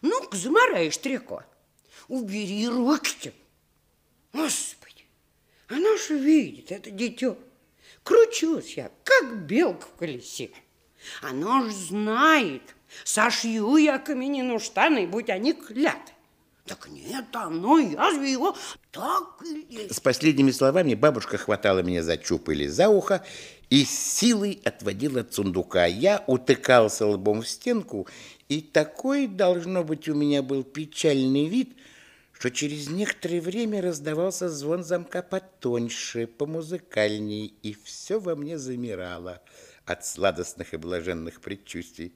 Ну-ка, 0.01 0.37
замараешь 0.37 0.97
трико. 0.97 1.43
Убери 2.07 2.67
руки-то. 2.67 3.31
Господи, 4.33 4.78
она 5.69 5.97
же 5.97 6.17
видит, 6.17 6.71
это 6.71 6.91
дитё. 6.91 7.37
Кручусь 8.03 8.75
я, 8.75 8.91
как 9.03 9.45
белка 9.45 9.85
в 9.85 9.99
колесе. 9.99 10.49
Оно 11.21 11.69
ж 11.69 11.73
знает, 11.73 12.75
сошью 13.03 13.77
я 13.77 13.99
каменину 13.99 14.59
штаны, 14.59 15.07
будь 15.07 15.29
они 15.29 15.53
кляты. 15.53 16.13
Так 16.65 16.87
нет, 16.89 17.25
оно, 17.33 17.77
разве 17.95 18.31
его 18.31 18.55
так 18.91 19.41
и. 19.43 19.87
С 19.91 19.99
последними 19.99 20.51
словами 20.51 20.93
бабушка 20.93 21.37
хватала 21.37 21.79
меня 21.79 22.03
за 22.03 22.17
чуб 22.17 22.49
или 22.49 22.67
за 22.67 22.89
ухо 22.89 23.25
и 23.71 23.85
силой 23.85 24.59
отводила 24.63 25.21
от 25.21 25.33
сундука. 25.33 25.85
Я 25.85 26.23
утыкался 26.27 27.07
лбом 27.07 27.41
в 27.41 27.47
стенку, 27.47 28.07
и 28.49 28.61
такой, 28.61 29.27
должно 29.27 29.83
быть, 29.83 30.07
у 30.09 30.13
меня 30.13 30.43
был 30.43 30.63
печальный 30.63 31.47
вид, 31.47 31.75
что 32.39 32.51
через 32.51 32.89
некоторое 32.89 33.41
время 33.41 33.81
раздавался 33.81 34.47
звон 34.47 34.85
замка 34.85 35.21
потоньше, 35.21 36.25
помузыкальней, 36.25 37.53
и 37.61 37.75
все 37.83 38.17
во 38.17 38.37
мне 38.37 38.57
замирало 38.57 39.41
от 39.85 40.05
сладостных 40.05 40.73
и 40.73 40.77
блаженных 40.77 41.41
предчувствий. 41.41 42.13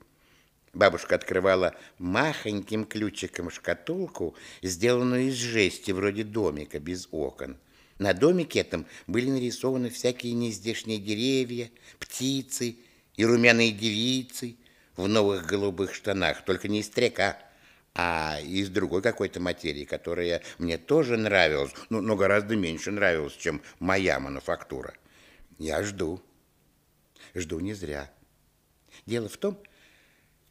Бабушка 0.72 1.15
открывала 1.15 1.75
махоньким 1.98 2.86
ключиком 2.86 3.50
шкатулку, 3.50 4.34
сделанную 4.62 5.27
из 5.27 5.36
жести, 5.36 5.92
вроде 5.92 6.24
домика, 6.24 6.79
без 6.79 7.09
окон. 7.12 7.57
На 8.00 8.14
домике 8.14 8.62
этом 8.62 8.86
были 9.07 9.29
нарисованы 9.29 9.90
всякие 9.90 10.33
нездешние 10.33 11.00
деревья, 11.00 11.70
птицы 12.00 12.77
и 13.18 13.25
румяные 13.25 13.74
девицы 13.74 14.55
в 14.96 15.05
новых 15.05 15.46
голубых 15.46 15.94
штанах, 15.94 16.46
только 16.46 16.70
не 16.70 16.79
из 16.79 16.88
трека, 16.88 17.38
а 17.96 18.40
из 18.42 18.70
другой 18.70 19.01
какой-то 19.01 19.40
материи, 19.40 19.86
которая 19.86 20.42
мне 20.58 20.77
тоже 20.77 21.18
нравилась, 21.18 21.72
ну, 21.90 22.01
но 22.01 22.16
гораздо 22.16 22.56
меньше 22.56 22.92
нравилась, 22.92 23.34
чем 23.34 23.62
моя 23.79 24.20
мануфактура. 24.20 24.94
Я 25.60 25.84
жду. 25.84 26.22
Жду 27.36 27.60
не 27.60 27.74
зря. 27.74 28.12
Дело 29.06 29.29
в 29.29 29.38
том, 29.38 29.58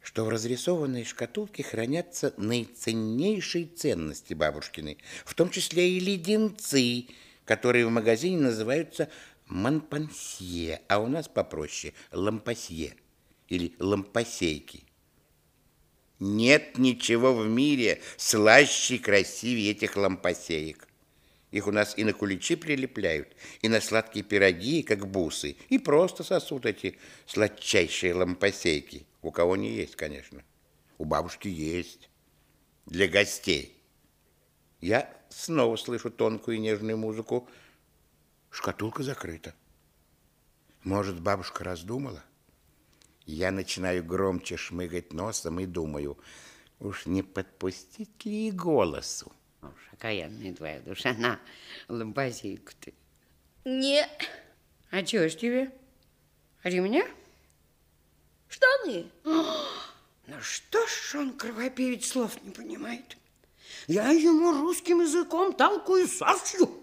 что 0.01 0.25
в 0.25 0.29
разрисованной 0.29 1.05
шкатулке 1.05 1.63
хранятся 1.63 2.33
наиценнейшие 2.37 3.65
ценности 3.65 4.33
бабушкины, 4.33 4.97
в 5.25 5.33
том 5.33 5.49
числе 5.49 5.91
и 5.91 5.99
леденцы, 5.99 7.07
которые 7.45 7.85
в 7.85 7.89
магазине 7.89 8.37
называются 8.37 9.09
манпансье, 9.47 10.81
а 10.87 10.99
у 10.99 11.07
нас 11.07 11.27
попроще 11.27 11.93
лампасье 12.11 12.95
или 13.47 13.73
лампасейки. 13.79 14.83
Нет 16.25 16.77
ничего 16.77 17.35
в 17.35 17.49
мире 17.49 18.01
слаще 18.15 18.95
и 18.95 18.97
красивее 18.97 19.71
этих 19.71 19.97
лампасеек. 19.97 20.87
Их 21.51 21.67
у 21.67 21.71
нас 21.71 21.97
и 21.97 22.05
на 22.05 22.13
куличи 22.13 22.55
прилепляют, 22.55 23.35
и 23.61 23.67
на 23.67 23.81
сладкие 23.81 24.23
пироги, 24.23 24.83
как 24.83 25.05
бусы, 25.05 25.57
и 25.67 25.79
просто 25.79 26.23
сосут 26.23 26.65
эти 26.65 26.97
сладчайшие 27.25 28.13
лампасейки. 28.13 29.05
У 29.21 29.31
кого 29.31 29.57
не 29.57 29.75
есть, 29.75 29.97
конечно. 29.97 30.41
У 30.97 31.03
бабушки 31.03 31.49
есть. 31.49 32.09
Для 32.85 33.09
гостей. 33.09 33.75
Я 34.79 35.13
снова 35.27 35.75
слышу 35.75 36.09
тонкую 36.09 36.55
и 36.55 36.61
нежную 36.61 36.97
музыку. 36.97 37.49
Шкатулка 38.49 39.03
закрыта. 39.03 39.53
Может, 40.83 41.19
бабушка 41.19 41.65
раздумала? 41.65 42.23
Я 43.25 43.51
начинаю 43.51 44.03
громче 44.03 44.57
шмыгать 44.57 45.13
носом 45.13 45.59
и 45.59 45.65
думаю, 45.65 46.17
уж 46.79 47.05
не 47.05 47.23
подпустить 47.23 48.25
ли 48.25 48.49
и 48.49 48.51
голосу? 48.51 49.31
Уж 49.61 49.93
окаянная 49.93 50.53
твоя 50.53 50.79
душа 50.81 51.13
на 51.13 51.39
лампасейку 51.87 52.71
ты. 52.79 52.93
Не, 53.65 54.05
А 54.91 55.03
чего 55.03 55.27
ж 55.29 55.35
тебе? 55.35 55.71
Ремня? 56.63 57.07
штаны. 58.49 59.09
Ну 60.25 60.39
что 60.41 60.87
ж 60.87 61.15
он, 61.15 61.33
кровопевец, 61.33 62.07
слов 62.07 62.41
не 62.43 62.51
понимает? 62.51 63.17
Я 63.87 64.09
ему 64.11 64.53
русским 64.53 65.01
языком 65.01 65.51
толкую 65.51 66.07
совсю, 66.07 66.81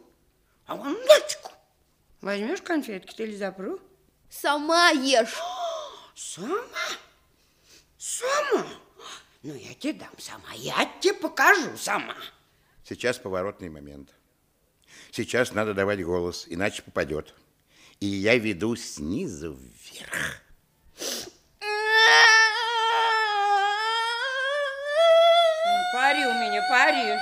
а 0.66 0.74
он 0.74 0.94
дочку. 0.94 1.50
Возьмешь 2.20 2.60
конфетки 2.60 3.22
или 3.22 3.34
запру? 3.34 3.80
Сама 4.28 4.90
ешь. 4.90 5.38
Сама? 6.22 6.58
Сама? 7.96 8.66
Ну, 9.42 9.54
я 9.54 9.72
тебе 9.72 9.94
дам 9.94 10.12
сама, 10.18 10.52
я 10.54 10.84
тебе 11.00 11.14
покажу 11.14 11.78
сама. 11.78 12.14
Сейчас 12.84 13.16
поворотный 13.18 13.70
момент. 13.70 14.10
Сейчас 15.12 15.52
надо 15.52 15.72
давать 15.72 16.04
голос, 16.04 16.44
иначе 16.46 16.82
попадет. 16.82 17.34
И 18.00 18.06
я 18.06 18.36
веду 18.36 18.76
снизу 18.76 19.54
вверх. 19.54 20.42
Пари 25.94 26.26
у 26.26 26.34
меня, 26.34 26.62
пари. 26.68 27.18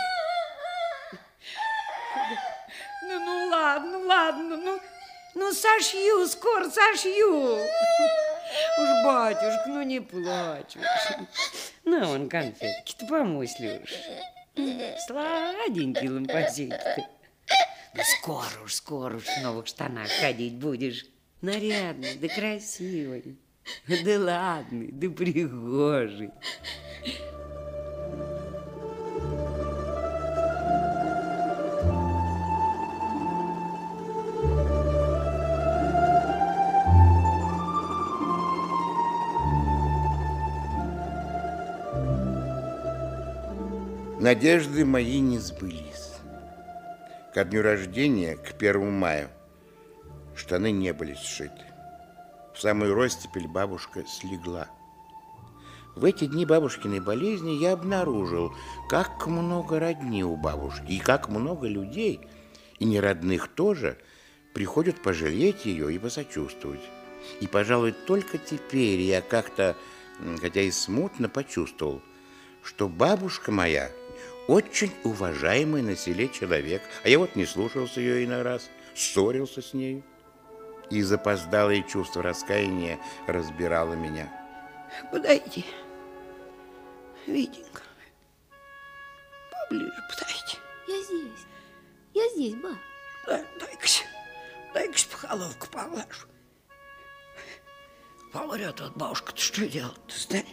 Ну, 3.05 3.21
ну 3.21 3.49
ладно, 3.49 3.99
ладно, 3.99 4.57
ну, 4.57 4.81
ну 5.37 5.53
сошью, 5.53 6.27
скоро 6.27 6.69
сошью. 6.69 7.59
Уж, 8.79 9.05
батюшка, 9.05 9.65
ну 9.67 9.83
не 9.83 10.01
плачь. 10.01 10.77
На 11.85 12.07
вон 12.07 12.29
конфетки-то 12.29 13.07
помысли 13.07 13.83
уж. 13.83 13.91
Сладенький 15.07 16.09
лампасейки-то. 16.09 17.09
Ну, 17.95 18.03
скоро 18.21 18.65
уж, 18.65 18.75
скоро 18.75 19.17
уж 19.17 19.25
в 19.25 19.43
новых 19.43 19.67
штанах 19.67 20.09
ходить 20.21 20.55
будешь. 20.55 21.07
Нарядный, 21.41 22.17
да 22.17 22.29
красивый. 22.29 23.39
Да 23.87 24.19
ладный, 24.19 24.91
да 24.93 25.09
пригожий. 25.11 26.31
Надежды 44.29 44.85
мои 44.85 45.21
не 45.21 45.39
сбылись. 45.39 46.13
Ко 47.33 47.47
дню 47.47 47.63
рождения, 47.63 48.37
к 48.37 48.59
первому 48.59 48.91
мая, 48.91 49.31
штаны 50.37 50.71
не 50.71 50.93
были 50.93 51.15
сшиты. 51.15 51.65
В 52.55 52.61
самую 52.61 52.95
ростепель 52.95 53.49
бабушка 53.49 54.05
слегла. 54.07 54.69
В 55.97 56.05
эти 56.05 56.27
дни 56.27 56.45
бабушкиной 56.45 57.01
болезни 57.01 57.53
я 57.53 57.73
обнаружил, 57.73 58.53
как 58.91 59.27
много 59.27 59.81
родни 59.81 60.23
у 60.23 60.37
бабушки, 60.37 60.93
и 60.93 60.99
как 60.99 61.31
много 61.31 61.67
людей, 61.67 62.21
и 62.79 62.85
неродных 62.85 63.49
тоже, 63.49 63.97
приходят 64.53 65.01
пожалеть 65.03 65.65
ее 65.65 65.91
и 65.95 65.99
посочувствовать. 65.99 66.83
И, 67.41 67.47
пожалуй, 67.47 67.93
только 67.93 68.37
теперь 68.37 69.01
я 69.01 69.23
как-то, 69.23 69.75
хотя 70.39 70.61
и 70.61 70.71
смутно, 70.71 71.31
почувствовал, 71.31 72.03
что 72.63 72.91
бабушка 72.91 73.51
моя 73.51 73.91
очень 74.49 74.91
уважаемый 75.05 75.83
на 75.83 75.95
селе 75.95 76.29
человек, 76.29 76.83
а 77.05 77.09
я 77.09 77.19
вот 77.19 77.37
не 77.37 77.47
слушался 77.47 78.01
ее 78.01 78.25
иной 78.25 78.43
раз, 78.43 78.71
ссорился 78.95 79.63
с 79.63 79.75
нею. 79.75 80.03
И 80.91 81.03
запоздалое 81.03 81.83
чувство 81.83 82.23
раскаяния 82.23 82.99
разбирало 83.27 83.93
меня. 83.93 84.33
Подойди. 85.13 85.67
Витенька. 87.27 87.83
Поближе 89.69 90.03
подойди. 90.09 90.59
Я 90.89 91.03
здесь. 91.03 91.47
Я 92.15 92.29
здесь, 92.31 92.55
ба. 92.55 92.71
Да, 93.27 93.45
дай-ка, 93.61 93.87
дай-ка 94.73 94.99
похоловку 95.11 95.67
поглажу. 95.69 96.27
Помрет 98.33 98.81
вот 98.81 98.97
бабушка-то 98.97 99.41
что 99.41 99.69
делать-то, 99.69 100.19
знаешь? 100.19 100.47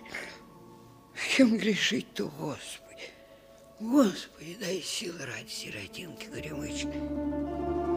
Кем 1.37 1.57
грешить-то, 1.57 2.25
Господи? 2.25 2.84
Господи, 3.79 4.55
дай 4.57 4.81
силы 4.81 5.25
ради 5.25 5.49
сиротинки 5.49 6.27
горемычной. 6.27 7.94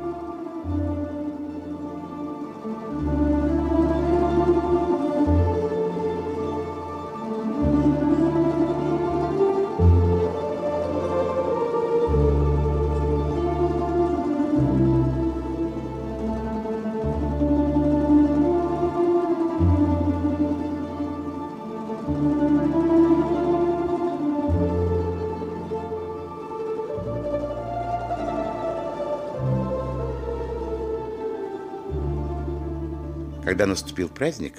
Когда 33.59 33.71
наступил 33.71 34.09
праздник, 34.09 34.55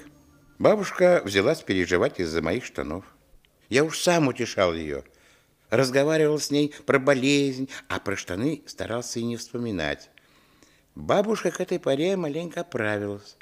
бабушка 0.58 1.22
взялась 1.24 1.62
переживать 1.62 2.20
из-за 2.20 2.42
моих 2.42 2.66
штанов. 2.66 3.06
Я 3.70 3.86
уж 3.86 3.98
сам 3.98 4.28
утешал 4.28 4.74
ее. 4.74 5.06
Разговаривал 5.70 6.38
с 6.38 6.52
ней 6.52 6.76
про 6.86 7.00
болезнь, 7.00 7.70
а 7.88 8.02
про 8.02 8.18
штаны 8.18 8.62
старался 8.66 9.22
и 9.22 9.24
не 9.24 9.38
вспоминать. 9.38 10.10
Бабушка 10.96 11.50
к 11.50 11.62
этой 11.62 11.80
поре 11.80 12.18
маленько 12.18 12.60
оправилась. 12.60 13.38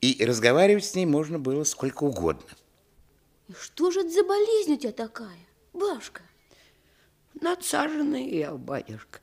И 0.00 0.24
разговаривать 0.24 0.84
с 0.84 0.94
ней 0.94 1.04
можно 1.04 1.40
было 1.40 1.64
сколько 1.64 2.04
угодно. 2.04 2.46
И 3.48 3.54
что 3.54 3.90
же 3.90 4.02
это 4.02 4.10
за 4.10 4.22
болезнь 4.22 4.74
у 4.74 4.76
тебя 4.76 4.92
такая, 4.92 5.40
бабушка? 5.72 6.22
Надсаженная 7.40 8.28
я, 8.28 8.52
батюшка. 8.52 9.18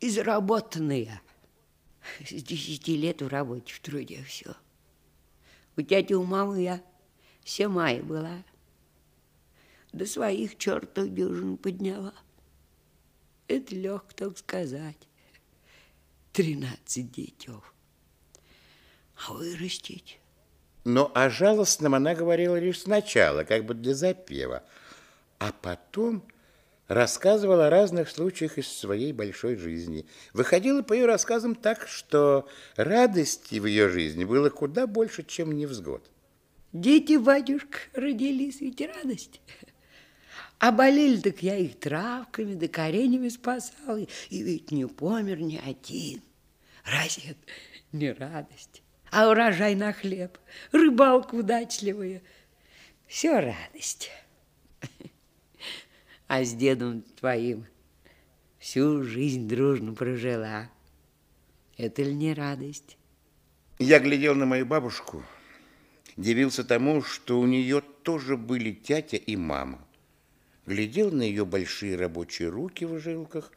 Изработанная. 0.00 1.22
С 2.18 2.42
десяти 2.42 2.96
лет 2.96 3.22
в 3.22 3.28
работе, 3.28 3.72
в 3.72 3.80
труде 3.80 4.22
все. 4.24 4.54
У 5.76 5.82
тети 5.82 6.12
у 6.12 6.24
мамы 6.24 6.62
я 6.62 6.82
семая 7.44 8.02
была. 8.02 8.42
До 9.92 10.06
своих 10.06 10.58
чертов 10.58 11.08
дюжин 11.08 11.56
подняла. 11.56 12.14
Это 13.48 13.74
легко 13.74 14.08
так 14.14 14.38
сказать. 14.38 15.08
Тринадцать 16.32 17.10
детев. 17.10 17.74
А 19.16 19.32
вырастить? 19.32 20.20
Но 20.84 21.10
о 21.14 21.28
жалостном 21.28 21.94
она 21.94 22.14
говорила 22.14 22.58
лишь 22.58 22.80
сначала, 22.80 23.44
как 23.44 23.66
бы 23.66 23.74
для 23.74 23.94
запева, 23.94 24.62
а 25.38 25.52
потом 25.52 26.24
рассказывала 26.90 27.68
о 27.68 27.70
разных 27.70 28.10
случаях 28.10 28.58
из 28.58 28.66
своей 28.66 29.12
большой 29.12 29.54
жизни. 29.54 30.06
Выходило 30.32 30.82
по 30.82 30.92
ее 30.92 31.06
рассказам 31.06 31.54
так, 31.54 31.86
что 31.86 32.48
радости 32.74 33.60
в 33.60 33.66
ее 33.66 33.88
жизни 33.88 34.24
было 34.24 34.50
куда 34.50 34.88
больше, 34.88 35.22
чем 35.22 35.52
невзгод. 35.52 36.10
Дети, 36.72 37.16
батюшка, 37.16 37.78
родились, 37.94 38.60
ведь 38.60 38.80
радость. 38.80 39.40
А 40.58 40.72
болели, 40.72 41.20
так 41.20 41.40
я 41.44 41.56
их 41.56 41.78
травками 41.78 42.54
да 42.54 42.66
коренями 42.66 43.28
спасал, 43.28 43.96
и 43.96 44.08
ведь 44.42 44.72
не 44.72 44.86
помер 44.86 45.40
ни 45.40 45.58
один. 45.64 46.20
Разве 46.84 47.30
это 47.30 47.52
не 47.92 48.10
радость? 48.10 48.82
А 49.12 49.28
урожай 49.28 49.76
на 49.76 49.92
хлеб, 49.92 50.38
рыбалка 50.72 51.36
удачливая, 51.36 52.20
все 53.06 53.38
радость. 53.38 54.10
А 56.32 56.44
с 56.44 56.54
дедом 56.54 57.02
твоим 57.18 57.66
всю 58.60 59.02
жизнь 59.02 59.48
дружно 59.48 59.94
прожила. 59.94 60.70
Это 61.76 62.04
ли 62.04 62.14
не 62.14 62.34
радость? 62.34 62.96
Я 63.80 63.98
глядел 63.98 64.36
на 64.36 64.46
мою 64.46 64.64
бабушку, 64.64 65.24
дивился 66.16 66.62
тому, 66.62 67.02
что 67.02 67.40
у 67.40 67.46
нее 67.46 67.82
тоже 68.04 68.36
были 68.36 68.70
тятя 68.70 69.16
и 69.16 69.34
мама. 69.34 69.84
Глядел 70.66 71.10
на 71.10 71.22
ее 71.22 71.44
большие 71.44 71.96
рабочие 71.96 72.48
руки 72.48 72.84
в 72.84 73.00
жилках, 73.00 73.50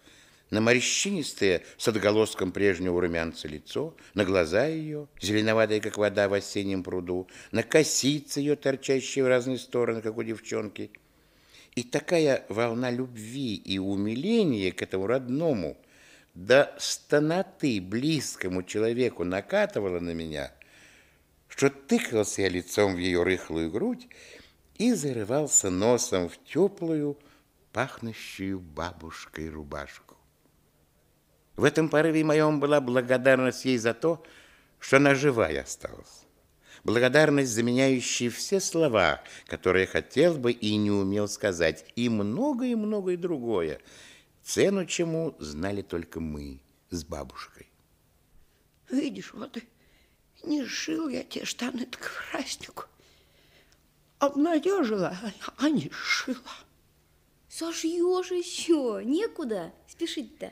на 0.50 0.60
морщинистое 0.60 1.62
с 1.78 1.88
отголоском 1.88 2.52
прежнего 2.52 3.00
румянца 3.00 3.48
лицо, 3.48 3.96
на 4.16 4.26
глаза 4.26 4.66
ее, 4.66 5.08
зеленоватые, 5.22 5.80
как 5.80 6.00
вода 6.00 6.28
в 6.28 6.34
осеннем 6.34 6.82
пруду, 6.82 7.28
на 7.52 7.62
косицы 7.62 8.40
ее, 8.40 8.56
торчащие 8.56 9.24
в 9.24 9.28
разные 9.28 9.60
стороны, 9.60 10.02
как 10.02 10.18
у 10.18 10.24
девчонки. 10.24 10.90
И 11.76 11.84
такая 11.84 12.46
волна 12.50 12.92
любви 12.92 13.56
и 13.56 13.80
умиления 13.80 14.72
к 14.72 14.82
этому 14.82 15.08
родному, 15.08 15.78
до 16.36 16.74
стоноты 16.78 17.80
близкому 17.82 18.64
человеку 18.64 19.24
накатывала 19.24 20.00
на 20.00 20.12
меня, 20.12 20.52
что 21.48 21.70
тыкался 21.70 22.44
я 22.44 22.50
лицом 22.50 22.96
в 22.96 22.98
ее 22.98 23.24
рыхлую 23.24 23.72
грудь 23.72 24.08
и 24.76 24.94
зарывался 24.94 25.70
носом 25.70 26.30
в 26.30 26.38
теплую, 26.44 27.18
пахнущую 27.72 28.60
бабушкой 28.60 29.50
рубашку. 29.50 30.16
В 31.56 31.64
этом 31.64 31.90
порыве 31.90 32.24
моем 32.24 32.60
была 32.60 32.82
благодарность 32.82 33.66
ей 33.66 33.78
за 33.78 33.94
то, 33.94 34.24
что 34.80 34.98
она 34.98 35.14
живая 35.16 35.62
осталась. 35.62 36.26
Благодарность, 36.84 37.52
заменяющая 37.52 38.30
все 38.30 38.60
слова, 38.60 39.24
которые 39.46 39.88
хотел 39.88 40.38
бы 40.38 40.52
и 40.52 40.76
не 40.76 40.92
умел 40.92 41.30
сказать, 41.30 41.86
и 41.96 42.10
многое-многое 42.10 43.16
другое, 43.16 43.80
цену 44.42 44.86
чему 44.86 45.34
знали 45.40 45.82
только 45.82 46.20
мы 46.20 46.62
с 46.90 47.06
бабушкой. 47.06 47.70
Видишь, 48.90 49.34
вот 49.34 49.56
и 49.56 49.64
не 50.44 50.66
сшил 50.66 51.08
я 51.08 51.24
те 51.24 51.46
штаны 51.46 51.86
к 51.86 52.12
празднику. 52.32 52.84
Обнадежила, 54.20 55.18
а 55.58 55.70
не 55.70 55.90
сшила. 55.90 56.38
Сошьешь 57.48 58.32
еще, 58.32 59.02
некуда 59.06 59.74
спешить-то. 59.88 60.52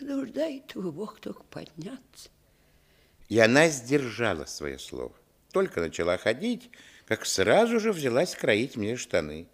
Ну, 0.00 0.24
дай 0.26 0.60
твой 0.68 0.92
Бог 0.92 1.18
только 1.20 1.42
подняться. 1.44 2.30
И 3.28 3.38
она 3.38 3.68
сдержала 3.68 4.44
свое 4.44 4.78
слово. 4.78 5.14
Только 5.52 5.80
начала 5.80 6.18
ходить, 6.18 6.70
как 7.06 7.24
сразу 7.24 7.80
же 7.80 7.92
взялась 7.92 8.34
кроить 8.34 8.76
мне 8.76 8.96
штаны. 8.96 9.48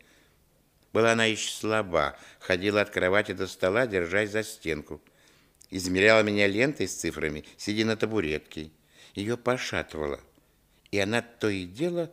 Была 0.93 1.13
она 1.13 1.25
еще 1.25 1.51
слаба, 1.51 2.19
ходила 2.41 2.81
от 2.81 2.91
кровати 2.91 3.33
до 3.33 3.47
стола, 3.47 3.87
держась 3.87 4.31
за 4.31 4.43
стенку. 4.43 5.01
Измеряла 5.71 6.23
меня 6.23 6.47
лентой 6.47 6.89
с 6.89 6.95
цифрами, 6.95 7.45
сидя 7.57 7.85
на 7.85 7.97
табуретке. 7.97 8.71
Ее 9.15 9.37
пошатывало, 9.37 10.21
и 10.91 10.99
она 10.99 11.23
то 11.23 11.49
и 11.49 11.65
дело 11.65 12.13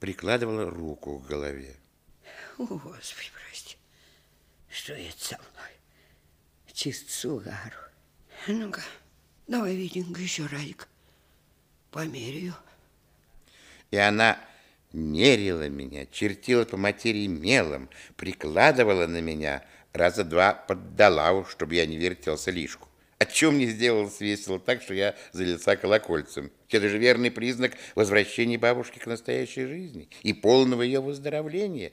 прикладывала 0.00 0.70
руку 0.70 1.18
к 1.18 1.26
голове. 1.26 1.76
О, 2.58 2.66
Господи, 2.66 3.30
прости, 3.48 3.76
что 4.68 4.92
это 4.94 5.24
со 5.24 5.36
мной? 5.36 5.72
Чист 6.72 7.10
с 7.10 7.24
угару. 7.24 7.76
Ну-ка, 8.46 8.82
давай, 9.48 9.74
Витенька, 9.74 10.20
еще 10.20 10.46
разик. 10.46 10.88
Померяю. 11.90 12.54
И 13.90 13.96
она 13.96 14.38
мерила 14.92 15.68
меня, 15.68 16.06
чертила 16.06 16.64
по 16.64 16.76
материи 16.76 17.26
мелом, 17.26 17.88
прикладывала 18.16 19.06
на 19.06 19.20
меня, 19.20 19.64
раза 19.92 20.24
два 20.24 20.52
поддала 20.54 21.32
уж, 21.32 21.50
чтобы 21.50 21.74
я 21.74 21.86
не 21.86 21.96
вертелся 21.96 22.50
лишку. 22.50 22.88
О 23.18 23.26
чем 23.26 23.58
не 23.58 23.66
сделалось 23.66 24.20
весело 24.20 24.60
так, 24.60 24.80
что 24.80 24.94
я 24.94 25.16
залился 25.32 25.76
колокольцем. 25.76 26.52
Это 26.70 26.88
же 26.88 26.98
верный 26.98 27.32
признак 27.32 27.72
возвращения 27.96 28.58
бабушки 28.58 29.00
к 29.00 29.06
настоящей 29.06 29.66
жизни 29.66 30.08
и 30.22 30.32
полного 30.32 30.82
ее 30.82 31.00
выздоровления. 31.00 31.92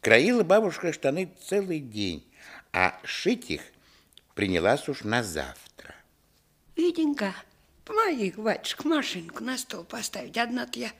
Краила 0.00 0.44
бабушка 0.44 0.92
штаны 0.92 1.32
целый 1.48 1.80
день, 1.80 2.24
а 2.72 2.98
шить 3.02 3.50
их 3.50 3.62
принялась 4.34 4.88
уж 4.88 5.02
на 5.02 5.24
завтра. 5.24 5.94
Витенька, 6.76 7.34
помоги, 7.84 8.32
батюшка, 8.36 8.86
машинку 8.86 9.42
на 9.42 9.58
стол 9.58 9.84
поставить. 9.84 10.36
Одна-то 10.38 10.78
я 10.78 10.92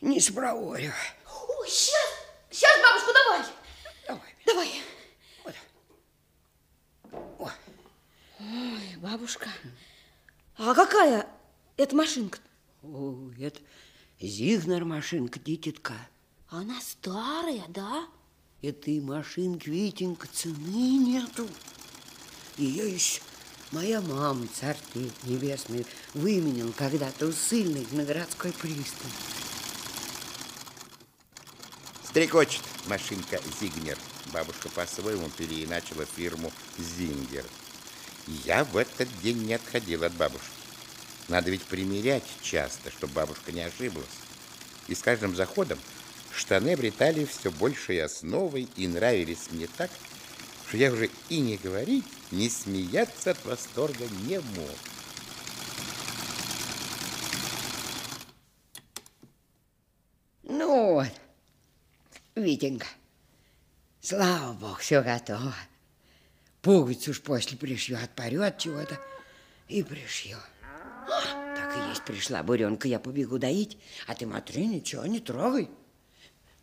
не 0.00 0.20
спроворю. 0.20 0.92
Ой, 1.58 1.68
сейчас, 1.68 2.10
сейчас, 2.50 2.70
бабушка, 2.82 3.12
давай. 3.14 3.46
Давай. 4.06 4.34
Давай. 5.44 5.62
О, 7.38 7.50
Ой, 8.40 8.96
бабушка, 8.96 9.48
а 10.56 10.74
какая 10.74 11.26
это 11.76 11.96
машинка? 11.96 12.38
о, 12.82 13.30
это 13.38 13.60
Зигнер 14.20 14.84
машинка, 14.84 15.38
дитятка. 15.38 15.94
Она 16.48 16.78
старая, 16.80 17.64
да? 17.68 18.06
Этой 18.60 19.00
машинки, 19.00 19.70
Витенька, 19.70 20.28
цены 20.28 20.98
нету. 20.98 21.48
Ее 22.58 22.92
еще 22.92 23.22
моя 23.72 24.00
мама, 24.00 24.46
царь 24.58 24.76
ты 24.92 25.10
небесный, 25.24 25.86
выменил 26.14 26.72
когда-то 26.76 27.26
у 27.26 27.32
на 27.92 28.04
городской 28.04 28.52
пристани. 28.52 29.12
Стрекочет 32.04 32.62
машинка 32.86 33.40
Зигнер. 33.60 33.96
Бабушка 34.32 34.68
по-своему 34.68 35.28
переиначила 35.30 36.04
фирму 36.04 36.52
Зингер. 36.78 37.44
Я 38.44 38.64
в 38.64 38.76
этот 38.76 39.08
день 39.22 39.44
не 39.44 39.54
отходил 39.54 40.04
от 40.04 40.12
бабушки. 40.14 40.46
Надо 41.28 41.50
ведь 41.50 41.62
примерять 41.62 42.24
часто, 42.42 42.90
чтобы 42.90 43.12
бабушка 43.14 43.52
не 43.52 43.62
ошиблась. 43.62 44.06
И 44.88 44.94
с 44.94 45.02
каждым 45.02 45.36
заходом 45.36 45.78
штаны 46.32 46.72
обретали 46.72 47.24
все 47.24 47.50
большей 47.52 48.02
основой 48.02 48.68
и 48.76 48.88
нравились 48.88 49.50
мне 49.52 49.68
так, 49.76 49.90
что 50.70 50.76
я 50.76 50.92
уже 50.92 51.10
и 51.28 51.40
не 51.40 51.56
говорить, 51.56 52.04
не 52.30 52.48
смеяться 52.48 53.32
от 53.32 53.44
восторга 53.44 54.04
не 54.22 54.38
мог. 54.38 54.70
Ну 60.44 60.94
вот, 60.94 61.08
Витенька, 62.36 62.86
слава 64.00 64.52
богу, 64.52 64.76
все 64.76 65.02
готово. 65.02 65.52
Пуговицу 66.62 67.10
уж 67.10 67.20
после 67.20 67.58
пришью, 67.58 67.98
отпорет 68.00 68.58
чего-то 68.58 68.96
и 69.66 69.82
пришью. 69.82 70.38
Так 71.56 71.76
и 71.76 71.88
есть, 71.88 72.04
пришла 72.04 72.44
буренка, 72.44 72.86
я 72.86 73.00
побегу 73.00 73.38
доить, 73.38 73.76
а 74.06 74.14
ты, 74.14 74.24
смотри, 74.24 74.66
ничего 74.66 75.04
не 75.06 75.18
трогай. 75.18 75.68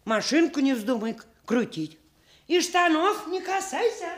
Машинку 0.06 0.62
не 0.62 0.76
вздумай 0.76 1.18
крутить. 1.44 1.98
И 2.48 2.62
штанов 2.62 3.28
не 3.28 3.42
касайся. 3.42 4.10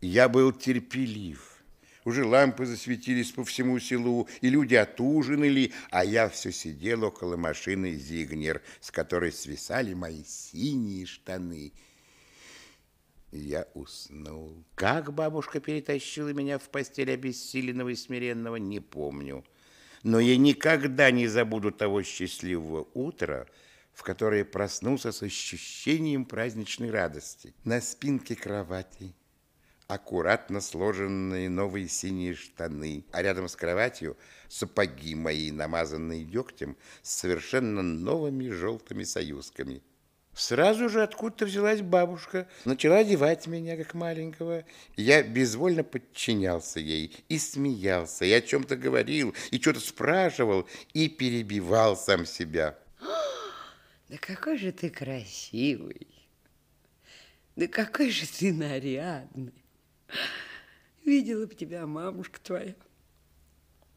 Я 0.00 0.28
был 0.28 0.52
терпелив. 0.52 1.54
Уже 2.04 2.26
лампы 2.26 2.66
засветились 2.66 3.32
по 3.32 3.44
всему 3.44 3.78
селу, 3.78 4.28
и 4.42 4.50
люди 4.50 4.74
отужинали, 4.74 5.72
а 5.90 6.04
я 6.04 6.28
все 6.28 6.52
сидел 6.52 7.04
около 7.04 7.36
машины 7.36 7.94
Зигнер, 7.94 8.60
с 8.80 8.90
которой 8.90 9.32
свисали 9.32 9.94
мои 9.94 10.22
синие 10.24 11.06
штаны. 11.06 11.72
Я 13.32 13.66
уснул. 13.74 14.64
Как 14.74 15.14
бабушка 15.14 15.60
перетащила 15.60 16.28
меня 16.28 16.58
в 16.58 16.68
постель 16.68 17.10
обессиленного 17.10 17.88
и 17.88 17.96
смиренного, 17.96 18.56
не 18.56 18.80
помню. 18.80 19.44
Но 20.02 20.20
я 20.20 20.36
никогда 20.36 21.10
не 21.10 21.26
забуду 21.26 21.72
того 21.72 22.02
счастливого 22.02 22.86
утра, 22.92 23.46
в 23.94 24.02
которое 24.02 24.44
проснулся 24.44 25.12
с 25.12 25.22
ощущением 25.22 26.24
праздничной 26.24 26.90
радости. 26.90 27.54
На 27.64 27.80
спинке 27.80 28.34
кровати 28.34 29.14
аккуратно 29.86 30.60
сложенные 30.60 31.48
новые 31.48 31.88
синие 31.88 32.34
штаны, 32.34 33.04
а 33.12 33.22
рядом 33.22 33.48
с 33.48 33.56
кроватью 33.56 34.16
сапоги 34.48 35.14
мои, 35.14 35.50
намазанные 35.50 36.24
дегтем, 36.24 36.76
с 37.02 37.12
совершенно 37.14 37.82
новыми 37.82 38.48
желтыми 38.48 39.04
союзками. 39.04 39.82
Сразу 40.34 40.88
же 40.88 41.02
откуда-то 41.02 41.46
взялась 41.46 41.80
бабушка, 41.80 42.48
начала 42.64 42.96
одевать 42.98 43.46
меня, 43.46 43.76
как 43.76 43.94
маленького. 43.94 44.64
Я 44.96 45.22
безвольно 45.22 45.84
подчинялся 45.84 46.80
ей 46.80 47.24
и 47.28 47.38
смеялся, 47.38 48.24
и 48.24 48.32
о 48.32 48.40
чем-то 48.40 48.74
говорил, 48.76 49.32
и 49.52 49.60
что-то 49.60 49.78
спрашивал, 49.78 50.66
и 50.92 51.08
перебивал 51.08 51.96
сам 51.96 52.26
себя. 52.26 52.76
Да 54.08 54.18
какой 54.18 54.58
же 54.58 54.72
ты 54.72 54.90
красивый! 54.90 56.06
Да 57.56 57.66
какой 57.66 58.10
же 58.10 58.26
ты 58.26 58.52
нарядный! 58.52 59.64
Видела 61.04 61.46
бы 61.46 61.54
тебя 61.54 61.86
мамушка 61.86 62.40
твоя. 62.40 62.74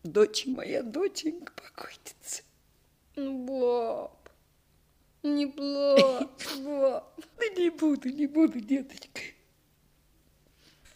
Дочь 0.04 0.46
моя, 0.46 0.84
доченька 0.84 1.52
покойница. 1.54 2.44
Ну, 3.16 3.46
баб, 3.46 4.30
не 5.24 5.48
плачь, 5.48 6.58
баб. 6.64 7.20
Да 7.38 7.48
не 7.62 7.70
буду, 7.70 8.10
не 8.10 8.28
буду, 8.28 8.60
деточка. 8.60 9.22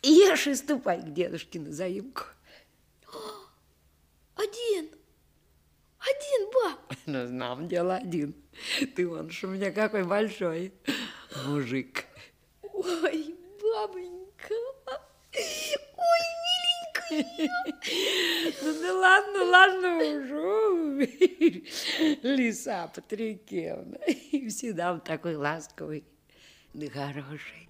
Ешь 0.03 0.47
и 0.47 0.55
ступай 0.55 1.01
к 1.01 1.13
дедушке 1.13 1.59
на 1.59 1.71
заимку. 1.71 2.23
Один, 4.35 4.89
один, 5.99 6.49
баб. 6.53 6.79
Ну, 7.05 7.27
знам 7.27 7.67
дело 7.67 7.95
один. 7.95 8.33
Ты 8.95 9.07
вон 9.07 9.29
ж 9.29 9.43
у 9.43 9.47
меня 9.47 9.71
какой 9.71 10.03
большой 10.03 10.73
мужик. 11.45 12.05
Ой, 12.61 13.35
бабонька, 13.61 14.55
ой, 15.33 16.25
миленькая. 17.11 17.75
Ну 18.61 18.81
да 18.81 18.93
ладно, 18.93 19.43
ладно 19.43 19.97
уже. 19.97 20.41
Лиса 22.23 22.91
Патрикевна. 22.93 23.97
И 24.05 24.47
всегда 24.47 24.93
он 24.93 25.01
такой 25.01 25.35
ласковый 25.35 26.05
да 26.73 26.87
хороший. 26.89 27.67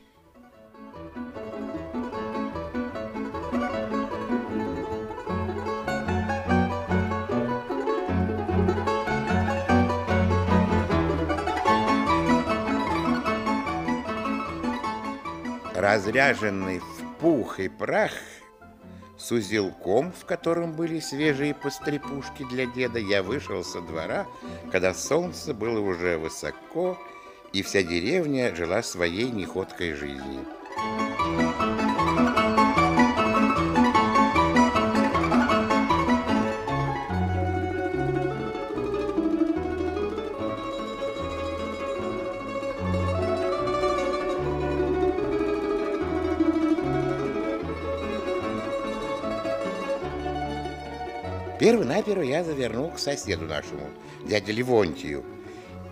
Разряженный 15.82 16.80
в 16.80 17.20
пух 17.20 17.60
и 17.60 17.68
прах, 17.68 18.12
с 19.18 19.32
узелком, 19.32 20.12
в 20.12 20.26
котором 20.26 20.74
были 20.74 21.00
свежие 21.00 21.54
пострепушки 21.54 22.44
для 22.50 22.66
деда, 22.66 23.00
я 23.00 23.22
вышел 23.22 23.64
со 23.64 23.82
двора, 23.82 24.26
когда 24.72 24.94
солнце 24.94 25.54
было 25.54 25.80
уже 25.80 26.18
высоко, 26.18 26.98
и 27.52 27.62
вся 27.62 27.84
деревня 27.84 28.56
жила 28.56 28.82
своей 28.82 29.30
неходкой 29.30 29.94
жизнью. 29.94 30.46
Первонаперво 51.72 52.24
я 52.24 52.44
завернул 52.44 52.92
к 52.92 53.00
соседу 53.00 53.46
нашему, 53.46 53.90
дяде 54.26 54.52
Левонтию, 54.52 55.24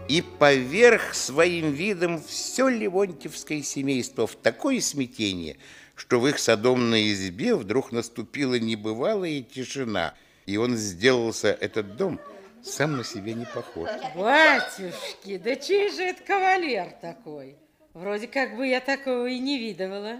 и 0.10 0.22
поверх 0.22 1.13
своим 1.13 1.72
видом 1.72 2.22
все 2.22 2.68
Левонтьевское 2.68 3.62
семейство 3.62 4.28
в 4.28 4.36
такое 4.36 4.82
смятение, 4.82 5.56
что 5.96 6.20
в 6.20 6.28
их 6.28 6.38
садомной 6.38 7.13
избе 7.13 7.56
вдруг 7.56 7.94
наступила 7.94 8.60
небывалая 8.60 9.42
тишина, 9.42 10.15
и 10.46 10.58
он 10.58 10.76
сделался, 10.76 11.48
этот 11.48 11.96
дом, 11.96 12.20
сам 12.62 12.98
на 12.98 13.06
себя 13.06 13.34
не 13.34 13.46
похож. 13.46 13.88
Батюшки, 14.18 15.38
да 15.38 15.56
чей 15.56 15.92
же 15.92 16.04
это 16.04 16.22
кавалер 16.24 16.92
такой? 17.00 17.56
Вроде 17.94 18.28
как 18.28 18.58
бы 18.58 18.68
я 18.68 18.82
такого 18.82 19.28
и 19.28 19.39
не 19.39 19.58
видывала. 19.58 20.18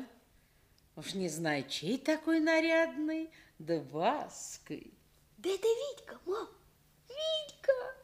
Уж 0.96 1.16
не 1.16 1.28
знаю, 1.28 1.66
чей 1.68 1.98
такой 1.98 2.40
нарядный, 2.40 3.30
да 3.58 3.82
ваской. 3.92 4.94
Да 5.42 5.50
это 5.50 5.68
Витька, 5.68 6.20
мам, 6.26 6.50
Витька. 7.08 7.96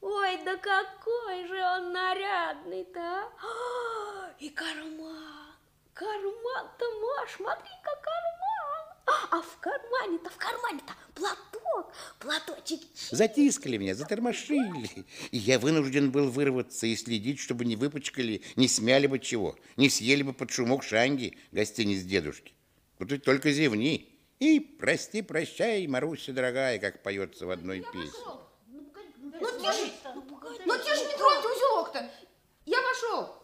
Ой, 0.00 0.38
да 0.44 0.56
какой 0.56 1.46
же 1.46 1.62
он 1.62 1.92
нарядный-то, 1.92 3.00
а? 3.00 4.34
И 4.40 4.50
карман, 4.50 5.54
карман-то, 5.92 6.84
Маш, 7.00 7.36
смотри-ка, 7.36 7.90
карман. 8.02 9.30
А 9.30 9.40
в 9.40 9.56
кармане-то, 9.60 10.30
в 10.30 10.36
кармане-то 10.36 10.94
платок, 11.14 11.92
платочек 12.18 12.80
Затискали 13.12 13.76
меня, 13.76 13.94
затормошили. 13.94 15.06
И 15.30 15.38
я 15.38 15.60
вынужден 15.60 16.10
был 16.10 16.28
вырваться 16.28 16.88
и 16.88 16.96
следить, 16.96 17.38
чтобы 17.38 17.64
не 17.64 17.76
выпачкали, 17.76 18.42
не 18.56 18.66
смяли 18.66 19.06
бы 19.06 19.20
чего, 19.20 19.56
не 19.76 19.88
съели 19.88 20.24
бы 20.24 20.32
под 20.32 20.50
шумок 20.50 20.82
шанги 20.82 21.38
гостиниц 21.52 22.02
дедушки. 22.02 22.52
Вот 22.98 23.12
ведь 23.12 23.22
только 23.22 23.52
зевни. 23.52 24.13
И 24.40 24.60
прости, 24.60 25.22
прощай, 25.22 25.86
Маруся 25.86 26.32
дорогая, 26.32 26.78
как 26.78 27.02
поется 27.02 27.46
в 27.46 27.50
одной 27.50 27.80
песне. 27.80 28.20
Ну, 28.66 29.50
тише, 29.58 29.92
ну, 30.64 30.78
тише, 30.78 31.04
не 31.06 31.16
троньте 31.16 31.48
узелок-то. 31.48 32.10
Я 32.66 32.78
пошел. 32.82 33.34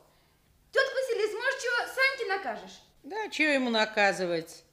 Тетка 0.73 0.95
Василиса, 0.95 1.37
может, 1.37 1.61
чего 1.61 1.95
Саньке 1.95 2.27
накажешь? 2.27 2.81
Да, 3.03 3.29
чего 3.29 3.53
ему 3.53 3.71
наказывать? 3.71 4.65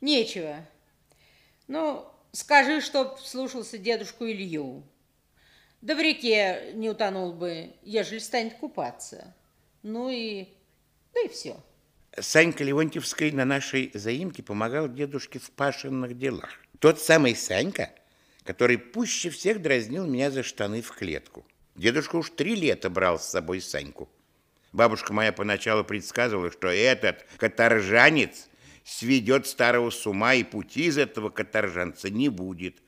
Нечего. 0.00 0.64
Ну, 1.66 2.06
скажи, 2.32 2.80
чтоб 2.80 3.18
слушался 3.18 3.78
дедушку 3.78 4.26
Илью. 4.26 4.84
Да 5.80 5.94
в 5.94 6.00
реке 6.00 6.72
не 6.74 6.88
утонул 6.88 7.32
бы, 7.32 7.74
ежели 7.82 8.18
станет 8.18 8.54
купаться. 8.54 9.34
Ну 9.82 10.08
и... 10.08 10.48
да 11.12 11.20
и 11.20 11.28
все. 11.28 11.56
Санька 12.20 12.62
Леонтьевской 12.62 13.32
на 13.32 13.44
нашей 13.44 13.90
заимке 13.92 14.42
помогал 14.42 14.88
дедушке 14.88 15.40
в 15.40 15.50
пашенных 15.50 16.16
делах. 16.16 16.50
Тот 16.78 17.00
самый 17.00 17.34
Санька, 17.34 17.90
который 18.44 18.78
пуще 18.78 19.30
всех 19.30 19.60
дразнил 19.60 20.06
меня 20.06 20.30
за 20.30 20.44
штаны 20.44 20.80
в 20.80 20.92
клетку. 20.92 21.44
Дедушка 21.74 22.16
уж 22.16 22.30
три 22.30 22.54
лета 22.54 22.88
брал 22.88 23.18
с 23.18 23.28
собой 23.28 23.60
Саньку. 23.60 24.08
Бабушка 24.72 25.12
моя 25.12 25.32
поначалу 25.32 25.82
предсказывала, 25.82 26.52
что 26.52 26.68
этот 26.68 27.26
каторжанец 27.36 28.48
сведет 28.84 29.48
старого 29.48 29.90
с 29.90 30.06
ума, 30.06 30.34
и 30.34 30.44
пути 30.44 30.86
из 30.86 30.98
этого 30.98 31.30
каторжанца 31.30 32.10
не 32.10 32.28
будет. 32.28 32.80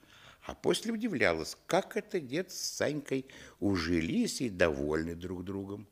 А 0.44 0.54
после 0.54 0.92
удивлялась, 0.92 1.56
как 1.66 1.96
это 1.96 2.20
дед 2.20 2.52
с 2.52 2.76
Санькой 2.76 3.26
ужились 3.58 4.40
и 4.40 4.50
довольны 4.50 5.16
друг 5.16 5.42
другом. 5.42 5.88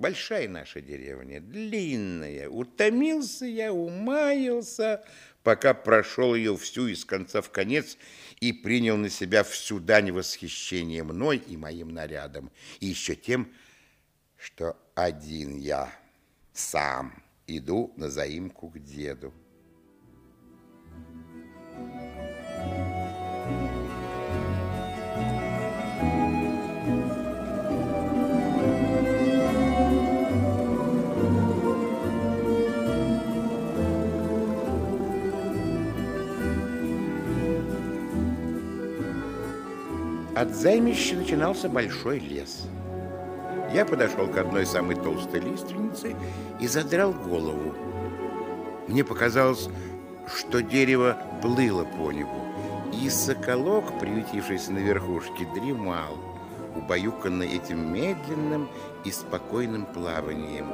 Большая 0.00 0.48
наша 0.48 0.80
деревня, 0.80 1.42
длинная. 1.42 2.48
Утомился 2.48 3.44
я, 3.44 3.70
умаялся, 3.70 5.04
пока 5.42 5.74
прошел 5.74 6.34
ее 6.34 6.56
всю 6.56 6.86
из 6.86 7.04
конца 7.04 7.42
в 7.42 7.50
конец 7.50 7.98
и 8.40 8.54
принял 8.54 8.96
на 8.96 9.10
себя 9.10 9.44
всю 9.44 9.78
дань 9.78 10.10
восхищения 10.10 11.04
мной 11.04 11.36
и 11.36 11.58
моим 11.58 11.90
нарядом. 11.90 12.50
И 12.80 12.86
еще 12.86 13.14
тем, 13.14 13.52
что 14.38 14.74
один 14.94 15.58
я 15.58 15.92
сам 16.54 17.22
иду 17.46 17.92
на 17.98 18.08
заимку 18.08 18.70
к 18.70 18.78
деду. 18.78 19.34
От 40.40 40.54
займища 40.54 41.16
начинался 41.16 41.68
большой 41.68 42.18
лес. 42.18 42.62
Я 43.74 43.84
подошел 43.84 44.26
к 44.26 44.38
одной 44.38 44.64
самой 44.64 44.96
толстой 44.96 45.40
лиственнице 45.40 46.16
и 46.58 46.66
задрал 46.66 47.12
голову. 47.12 47.74
Мне 48.88 49.04
показалось, 49.04 49.68
что 50.34 50.62
дерево 50.62 51.18
плыло 51.42 51.84
по 51.84 52.10
небу, 52.10 52.40
и 53.02 53.10
соколок, 53.10 53.98
приютившийся 54.00 54.72
на 54.72 54.78
верхушке, 54.78 55.46
дремал, 55.54 56.16
убаюканный 56.74 57.56
этим 57.56 57.92
медленным 57.92 58.66
и 59.04 59.10
спокойным 59.10 59.84
плаванием. 59.84 60.68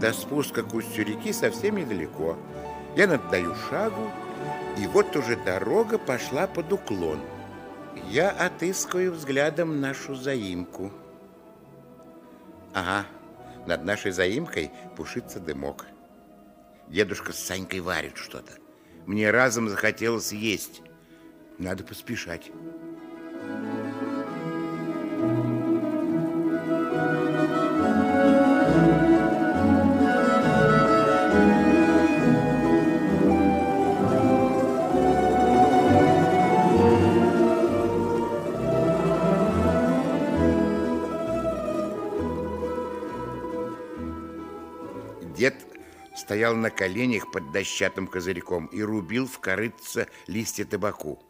До 0.00 0.12
спуска 0.14 0.62
к 0.62 0.74
устью 0.74 1.04
реки 1.04 1.32
совсем 1.32 1.76
недалеко. 1.76 2.36
Я 2.96 3.06
наддаю 3.06 3.54
шагу, 3.68 4.10
и 4.78 4.86
вот 4.86 5.14
уже 5.14 5.36
дорога 5.36 5.98
пошла 5.98 6.46
под 6.46 6.72
уклон. 6.72 7.20
Я 8.08 8.30
отыскиваю 8.30 9.12
взглядом 9.12 9.80
нашу 9.80 10.14
заимку. 10.14 10.90
Ага, 12.72 13.06
над 13.66 13.84
нашей 13.84 14.12
заимкой 14.12 14.70
пушится 14.96 15.38
дымок. 15.38 15.86
Дедушка 16.88 17.32
с 17.32 17.38
Санькой 17.38 17.80
варит 17.80 18.16
что-то. 18.16 18.54
Мне 19.06 19.30
разом 19.30 19.68
захотелось 19.68 20.32
есть. 20.32 20.82
Надо 21.58 21.84
поспешать. 21.84 22.50
Стоял 46.30 46.54
на 46.54 46.70
коленях 46.70 47.32
под 47.32 47.50
дощатым 47.50 48.06
козырьком 48.06 48.66
и 48.66 48.82
рубил 48.82 49.26
в 49.26 49.40
корыце 49.40 50.06
листья 50.28 50.64
табаку. 50.64 51.20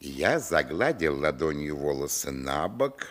Я 0.00 0.40
загладил 0.40 1.20
ладонью 1.20 1.76
волосы 1.76 2.32
на 2.32 2.66
бок, 2.66 3.06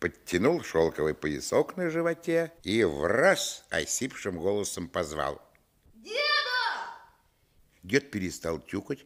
подтянул 0.00 0.62
шелковый 0.62 1.14
поясок 1.14 1.78
на 1.78 1.88
животе 1.88 2.52
и 2.62 2.84
в 2.84 3.06
раз 3.06 3.64
осипшим 3.70 4.36
голосом 4.36 4.86
позвал. 4.86 5.40
Деда! 5.94 6.18
Дед 7.82 8.10
перестал 8.10 8.58
тюкать, 8.58 9.02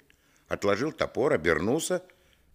отложил 0.48 0.90
топор, 0.90 1.34
обернулся, 1.34 2.02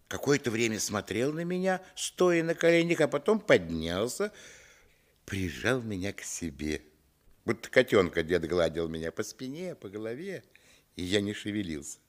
какое-то 0.09 0.51
время 0.51 0.77
смотрел 0.77 1.31
на 1.31 1.45
меня, 1.45 1.81
стоя 1.95 2.43
на 2.43 2.53
коленях, 2.53 2.99
а 2.99 3.07
потом 3.07 3.39
поднялся, 3.39 4.33
прижал 5.25 5.81
меня 5.81 6.11
к 6.11 6.19
себе. 6.19 6.81
Будто 7.45 7.69
котенка 7.69 8.23
дед 8.23 8.47
гладил 8.47 8.87
меня 8.87 9.11
по 9.11 9.23
спине, 9.23 9.75
по 9.75 9.89
голове, 9.89 10.43
и 10.95 11.03
я 11.03 11.21
не 11.21 11.33
шевелился. 11.33 11.99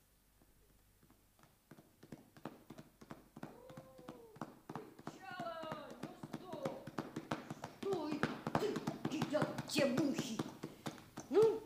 Те 9.68 9.86
мухи. 9.86 10.36
Ну, 11.30 11.62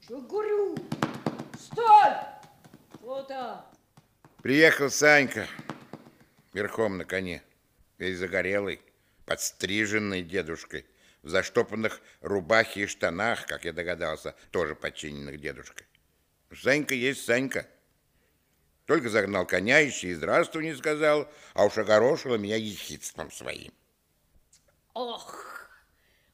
что 0.00 0.20
говорю? 0.20 0.76
Стой! 1.58 2.14
Вот 3.00 3.26
так. 3.26 3.66
Приехал 4.42 4.90
Санька 4.90 5.48
верхом 6.52 6.98
на 6.98 7.04
коне, 7.04 7.42
весь 7.98 8.18
загорелый, 8.18 8.80
подстриженный 9.26 10.22
дедушкой, 10.22 10.86
в 11.22 11.28
заштопанных 11.28 12.00
рубахе 12.20 12.82
и 12.82 12.86
штанах, 12.86 13.46
как 13.46 13.64
я 13.64 13.72
догадался, 13.72 14.34
тоже 14.50 14.74
подчиненных 14.74 15.40
дедушкой. 15.40 15.86
Санька 16.54 16.94
есть 16.94 17.24
Санька. 17.24 17.66
Только 18.86 19.10
загнал 19.10 19.46
коня, 19.46 19.78
еще 19.78 20.08
и 20.08 20.14
здравствуй 20.14 20.64
не 20.64 20.74
сказал, 20.74 21.30
а 21.52 21.66
уж 21.66 21.76
огорошила 21.76 22.36
меня 22.36 22.56
ехидством 22.56 23.30
своим. 23.30 23.72
Ох, 24.94 25.68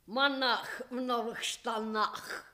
монах 0.06 0.82
в 0.90 0.94
новых 0.94 1.42
штанах. 1.42 2.46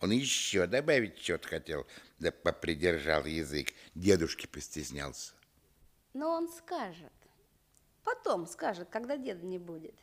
Он 0.00 0.10
еще 0.10 0.66
добавить 0.66 1.18
что-то 1.18 1.48
хотел, 1.48 1.86
да 2.18 2.30
попридержал 2.30 3.24
язык. 3.26 3.74
Дедушке 3.94 4.48
постеснялся. 4.48 5.34
Но 6.14 6.30
он 6.30 6.48
скажет. 6.48 7.12
Потом 8.04 8.46
скажет, 8.46 8.88
когда 8.90 9.16
деда 9.16 9.44
не 9.44 9.58
будет. 9.58 9.94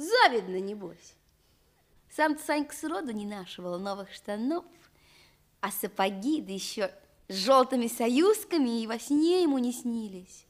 Завидно, 0.00 0.58
небось. 0.60 1.14
Сам-то 2.16 2.42
Санька 2.42 2.74
сроду 2.74 3.12
не 3.12 3.26
нашивал 3.26 3.78
новых 3.78 4.10
штанов, 4.14 4.64
а 5.60 5.70
сапоги, 5.70 6.40
да 6.40 6.54
еще 6.54 6.90
с 7.28 7.34
желтыми 7.34 7.86
союзками 7.86 8.82
и 8.82 8.86
во 8.86 8.98
сне 8.98 9.42
ему 9.42 9.58
не 9.58 9.74
снились. 9.74 10.46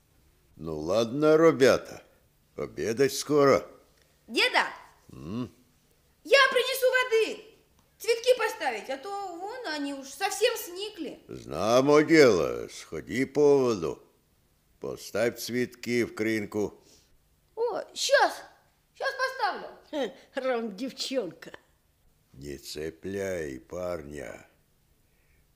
Ну 0.55 0.79
ладно, 0.79 1.35
ребята, 1.35 2.05
обедать 2.55 3.13
скоро. 3.13 3.69
Деда, 4.29 4.69
я 5.09 6.39
принесу 6.53 6.87
воды, 7.03 7.45
цветки 7.99 8.39
поставить, 8.39 8.89
а 8.89 8.99
то 8.99 9.37
вон 9.37 9.67
они 9.67 9.95
уж 9.95 10.07
совсем 10.07 10.57
сникли. 10.57 11.25
Знамо 11.27 12.05
дело, 12.05 12.69
сходи 12.69 13.25
по 13.25 13.59
воду. 13.59 14.01
Поставь 14.79 15.41
цветки 15.41 16.05
в 16.05 16.15
кринку. 16.15 16.81
О, 17.57 17.83
сейчас, 17.93 18.33
сейчас 19.01 19.15
поставлю. 19.17 20.13
Ром, 20.35 20.77
девчонка. 20.77 21.53
Не 22.33 22.59
цепляй 22.59 23.59
парня. 23.61 24.47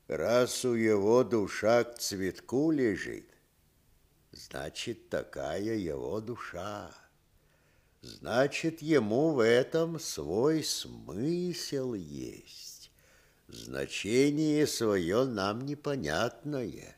Раз 0.09 0.65
у 0.65 0.75
его 0.75 1.25
душа 1.25 1.85
к 1.85 1.99
цветку 1.99 2.71
лежит, 2.71 3.27
значит, 4.33 5.09
такая 5.09 5.77
его 5.77 6.21
душа. 6.21 6.95
Значит, 8.03 8.83
ему 8.83 9.31
в 9.31 9.41
этом 9.41 9.99
свой 9.99 10.63
смысл 10.63 11.95
есть. 11.95 12.91
Значение 13.49 14.67
свое 14.67 15.25
нам 15.25 15.65
непонятное. 15.65 16.97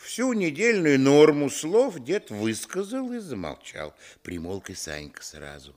Всю 0.00 0.32
недельную 0.32 0.98
норму 0.98 1.50
слов 1.50 2.00
дед 2.00 2.30
высказал 2.30 3.12
и 3.12 3.18
замолчал. 3.18 3.94
Примолк 4.22 4.70
и 4.70 4.74
Санька 4.74 5.22
сразу. 5.22 5.74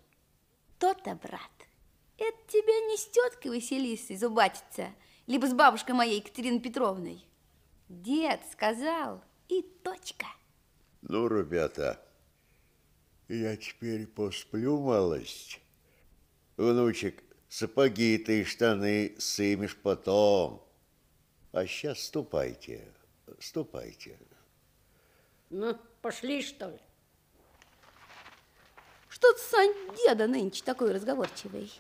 То-то, 0.80 1.16
брат, 1.16 1.52
Это 2.18 2.38
тебя 2.48 2.80
не 2.88 2.98
с 2.98 3.06
теткой 3.08 3.52
Василисой 3.52 4.16
зубатиться, 4.16 4.92
либо 5.28 5.46
с 5.46 5.54
бабушкой 5.54 5.96
моей 5.96 6.20
Екатериной 6.20 6.62
Петровной. 6.62 7.28
Дед 7.90 8.40
сказал, 8.50 9.22
и 9.50 9.62
точка. 9.84 10.28
Ну, 11.02 11.28
ребята, 11.28 12.02
я 13.28 13.58
теперь 13.58 14.08
посплю 14.08 14.80
малость. 14.80 15.60
Внучек, 16.56 17.22
сапоги-то 17.50 18.32
и 18.32 18.46
штаны 18.46 19.16
сымешь 19.20 19.76
потом. 19.76 20.66
А 21.52 21.68
сейчас 21.68 22.00
ступайте, 22.04 22.93
ступайте. 23.40 24.18
Ну, 25.50 25.78
пошли, 26.02 26.42
что 26.42 26.70
ли? 26.70 26.80
Что 29.10 29.32
ты, 29.34 29.40
Сань, 29.40 29.74
деда 29.98 30.28
нынче 30.28 30.64
такой 30.64 30.92
разговорчивый? 30.92 31.72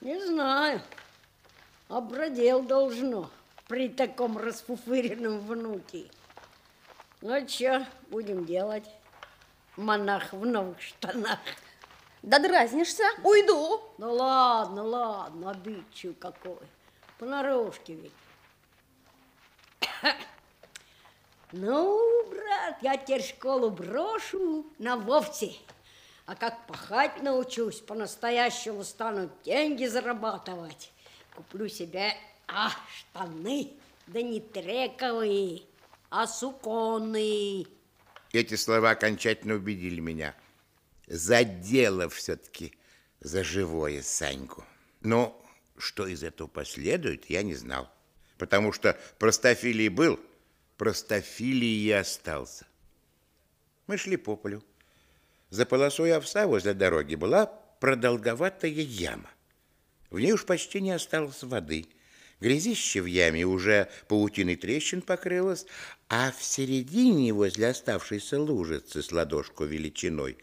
Не 0.00 0.20
знаю. 0.26 0.82
Обродел 1.88 2.62
должно 2.62 3.30
при 3.68 3.88
таком 3.88 4.36
расфуфыренном 4.36 5.40
внуке. 5.40 6.10
Ну, 7.20 7.48
что 7.48 7.86
будем 8.08 8.46
делать? 8.46 8.88
Монах 9.76 10.32
в 10.32 10.44
новых 10.44 10.80
штанах. 10.80 11.38
Да 12.22 12.38
дразнишься, 12.38 13.04
уйду. 13.24 13.80
Ну 13.98 14.12
ладно, 14.12 14.82
ладно, 14.82 15.50
обидчив 15.52 16.18
какой. 16.18 16.66
Понарошке 17.18 17.94
ведь. 17.94 18.12
Ну, 21.52 22.30
брат, 22.30 22.76
я 22.82 22.96
теперь 22.96 23.22
школу 23.22 23.70
брошу 23.70 24.66
на 24.78 24.96
вовсе. 24.96 25.52
А 26.26 26.36
как 26.36 26.66
пахать 26.68 27.22
научусь, 27.22 27.80
по-настоящему 27.80 28.84
стану 28.84 29.30
деньги 29.44 29.86
зарабатывать. 29.86 30.92
Куплю 31.34 31.68
себе, 31.68 32.12
а, 32.46 32.70
штаны, 32.96 33.72
да 34.06 34.22
не 34.22 34.40
трековые, 34.40 35.62
а 36.08 36.28
суконные. 36.28 37.66
Эти 38.32 38.54
слова 38.54 38.90
окончательно 38.90 39.54
убедили 39.54 40.00
меня. 40.00 40.36
Задело 41.08 42.08
все-таки 42.08 42.74
за 43.18 43.42
живое 43.42 44.02
Саньку. 44.02 44.64
Но 45.00 45.36
что 45.78 46.06
из 46.06 46.22
этого 46.22 46.46
последует, 46.46 47.28
я 47.28 47.42
не 47.42 47.54
знал. 47.54 47.88
Потому 48.40 48.72
что 48.72 48.98
простофилий 49.18 49.90
был, 49.90 50.18
простофилий 50.78 51.84
и 51.84 51.90
остался. 51.90 52.66
Мы 53.86 53.98
шли 53.98 54.16
по 54.16 54.34
полю. 54.34 54.64
За 55.50 55.66
полосой 55.66 56.14
овса 56.14 56.46
возле 56.46 56.72
дороги 56.72 57.16
была 57.16 57.44
продолговатая 57.80 58.70
яма. 58.70 59.28
В 60.08 60.18
ней 60.18 60.32
уж 60.32 60.46
почти 60.46 60.80
не 60.80 60.92
осталось 60.92 61.42
воды. 61.42 61.84
Грязище 62.40 63.02
в 63.02 63.04
яме 63.04 63.44
уже 63.44 63.90
паутиной 64.08 64.56
трещин 64.56 65.02
покрылось, 65.02 65.66
а 66.08 66.32
в 66.32 66.42
середине, 66.42 67.34
возле 67.34 67.68
оставшейся 67.68 68.40
лужицы 68.40 69.02
с 69.02 69.12
ладошку 69.12 69.66
величиной, 69.66 70.38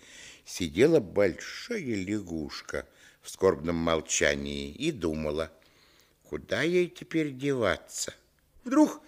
сидела 0.45 1.00
большая 1.00 1.95
лягушка 1.95 2.86
в 3.24 3.32
скорбном 3.32 3.78
молчании 3.78 4.70
и 4.70 4.91
думала, 4.91 5.52
куда 6.30 6.61
ей 6.61 6.89
теперь 6.89 7.32
деваться. 7.32 8.13
Вдруг 8.63 9.01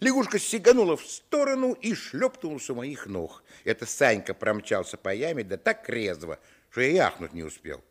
лягушка 0.00 0.38
сиганула 0.38 0.96
в 0.96 1.06
сторону 1.06 1.72
и 1.72 1.94
шлепнулась 1.94 2.68
у 2.70 2.74
моих 2.74 3.06
ног. 3.06 3.42
Это 3.64 3.86
Санька 3.86 4.34
промчался 4.34 4.96
по 4.96 5.14
яме, 5.14 5.44
да 5.44 5.56
так 5.56 5.88
резво, 5.88 6.38
что 6.70 6.80
я 6.80 6.88
и 6.88 6.96
ахнуть 6.96 7.32
не 7.32 7.44
успел. 7.44 7.82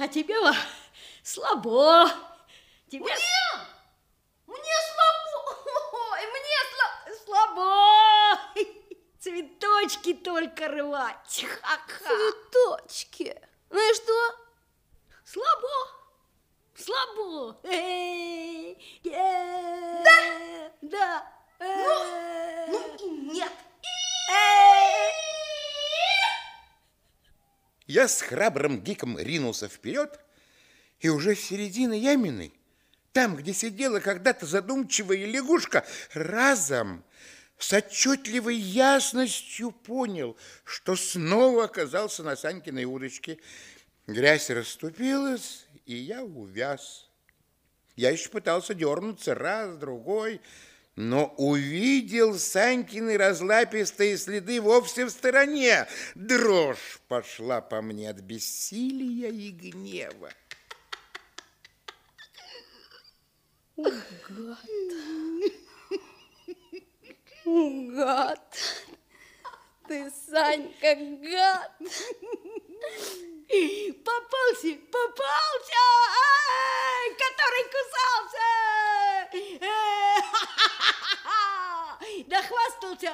А 0.00 0.06
тебе 0.06 0.38
во, 0.40 0.54
слабо. 1.24 2.08
Тебе... 2.88 3.02
Мне? 3.02 3.16
Мне 4.46 4.76
слабо. 4.94 5.58
Ой, 5.92 6.20
мне 6.26 6.58
слабо. 6.72 7.16
слабо. 7.24 7.78
Цветочки 9.28 10.14
только 10.14 10.68
рвать. 10.68 11.44
Ха-ха. 11.60 12.08
Цветочки. 12.08 13.36
Ну 13.68 13.78
и 13.78 13.94
что? 13.94 14.36
Слабо. 15.22 15.68
Слабо. 16.74 17.60
Эй, 17.64 18.78
эй. 19.04 20.02
Да? 20.02 20.72
Да. 20.80 21.32
Ну, 21.60 22.68
ну 22.68 22.96
и 22.96 23.10
нет. 23.34 23.52
Я 27.86 28.08
с 28.08 28.22
храбрым 28.22 28.80
гиком 28.80 29.18
ринулся 29.18 29.68
вперед, 29.68 30.18
и 31.00 31.10
уже 31.10 31.34
в 31.34 31.40
середине 31.40 31.98
ямины, 31.98 32.54
там, 33.12 33.36
где 33.36 33.52
сидела 33.52 34.00
когда-то 34.00 34.46
задумчивая 34.46 35.26
лягушка, 35.26 35.84
разом 36.14 37.04
с 37.58 37.72
отчетливой 37.72 38.56
ясностью 38.56 39.72
понял, 39.72 40.36
что 40.64 40.96
снова 40.96 41.64
оказался 41.64 42.22
на 42.22 42.36
Санькиной 42.36 42.84
удочке. 42.84 43.38
Грязь 44.06 44.48
расступилась, 44.48 45.66
и 45.84 45.96
я 45.96 46.22
увяз. 46.22 47.10
Я 47.96 48.10
еще 48.10 48.28
пытался 48.30 48.74
дернуться 48.74 49.34
раз, 49.34 49.76
другой, 49.76 50.40
но 50.94 51.26
увидел 51.36 52.38
Санькины 52.38 53.18
разлапистые 53.18 54.16
следы 54.16 54.60
вовсе 54.60 55.04
в 55.04 55.10
стороне. 55.10 55.88
Дрожь 56.14 57.00
пошла 57.08 57.60
по 57.60 57.82
мне 57.82 58.08
от 58.08 58.20
бессилия 58.20 59.30
и 59.30 59.50
гнева. 59.50 60.32
Гад. 63.76 64.58
Ты, 69.88 70.10
Санька, 70.10 70.94
гад. 70.94 71.72
Попался, 74.04 74.76
попался, 74.92 75.84
который 77.16 77.64
кусался. 77.72 78.48
Эй, 82.02 82.24
Да 82.28 82.42
хвастался. 82.42 83.06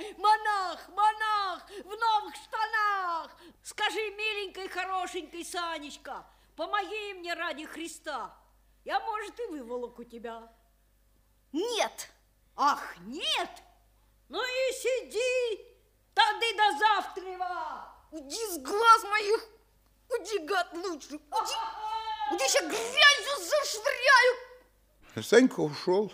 Эй, 0.00 0.14
Монах, 0.16 0.88
монах, 0.88 1.66
в 1.68 1.90
новых 1.90 2.34
штанах. 2.36 3.36
Скажи, 3.62 4.10
миленькой, 4.10 4.68
хорошенькой 4.68 5.44
Санечка, 5.44 6.24
помоги 6.56 7.12
мне 7.12 7.34
ради 7.34 7.66
Христа. 7.66 8.34
Я, 8.86 9.00
может, 9.00 9.38
и 9.38 9.46
выволоку 9.48 10.04
тебя. 10.04 10.50
Нет. 11.52 12.10
Ах, 12.56 12.96
нет? 13.06 13.50
Ну 14.28 14.40
и 14.40 14.72
сиди, 14.72 15.64
тогда 16.14 16.46
до 16.56 16.78
завтра. 16.78 17.94
Уйди 18.12 18.36
с 18.36 18.58
глаз 18.58 19.04
моих. 19.04 19.48
Уйди, 20.08 20.38
гад, 20.46 20.72
лучше. 20.72 21.08
Уйди. 21.10 21.54
Уйди, 22.30 22.44
сейчас 22.46 22.64
грязью 22.64 23.50
зашвыряю. 23.50 25.22
Санька 25.22 25.60
ушел, 25.60 26.12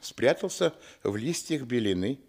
спрятался 0.00 0.74
в 1.02 1.16
листьях 1.16 1.62
белины. 1.62 2.20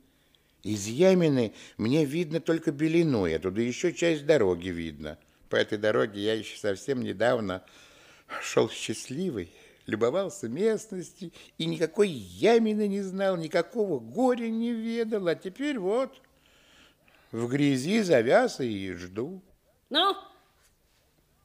Из 0.63 0.87
ямины 0.87 1.53
мне 1.77 2.05
видно 2.05 2.41
только 2.41 2.71
белину, 2.71 3.25
и 3.25 3.33
оттуда 3.33 3.61
еще 3.61 3.93
часть 3.93 4.25
дороги 4.25 4.69
видно. 4.69 5.17
По 5.49 5.55
этой 5.55 5.77
дороге 5.77 6.21
я 6.21 6.33
еще 6.33 6.57
совсем 6.57 7.03
недавно 7.03 7.63
шел 8.41 8.69
счастливый, 8.69 9.53
любовался 9.85 10.47
местностью 10.49 11.31
и 11.57 11.65
никакой 11.65 12.09
ямины 12.09 12.87
не 12.87 13.01
знал, 13.01 13.37
никакого 13.37 13.99
горя 13.99 14.49
не 14.49 14.71
ведал, 14.71 15.27
а 15.27 15.35
теперь 15.35 15.79
вот 15.79 16.21
в 17.31 17.47
грязи 17.47 18.01
завяз 18.01 18.59
и 18.59 18.93
жду. 18.93 19.41
Ну, 19.89 20.15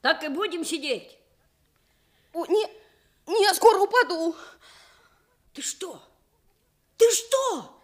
так 0.01 0.23
и 0.23 0.29
будем 0.29 0.65
сидеть. 0.65 1.17
О, 2.33 2.45
не, 2.45 2.65
не, 3.27 3.43
я 3.43 3.53
скоро 3.53 3.79
упаду. 3.79 4.35
Ты 5.53 5.61
что? 5.61 6.01
Ты 6.97 7.05
что? 7.11 7.81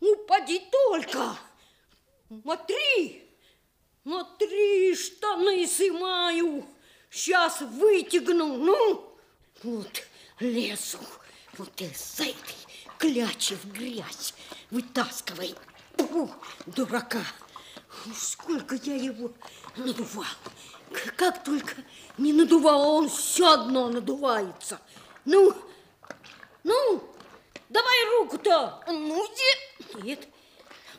Упади 0.00 0.62
только. 0.70 1.36
Смотри, 2.42 3.26
смотри, 4.02 4.94
штаны 4.94 5.66
сымаю. 5.66 6.66
Сейчас 7.10 7.62
вытягну, 7.62 8.58
ну. 8.58 9.07
Вот 9.62 10.02
лезу, 10.38 10.98
вот 11.56 11.80
из 11.80 12.20
этой 12.20 12.56
клячи 12.98 13.56
в 13.56 13.72
грязь 13.72 14.34
вытаскивай. 14.70 15.54
Фу, 15.96 16.30
дурака. 16.66 17.24
Сколько 18.14 18.76
я 18.76 18.94
его 18.94 19.32
надувал. 19.76 20.24
Как 21.16 21.42
только 21.42 21.74
не 22.16 22.32
надувал, 22.32 22.88
он 22.88 23.08
все 23.08 23.52
одно 23.52 23.88
надувается. 23.88 24.80
Ну, 25.24 25.54
ну, 26.62 27.14
давай 27.68 28.04
руку-то. 28.16 28.82
Ну, 28.86 29.26
иди. 29.26 30.02
Летит. 30.02 30.28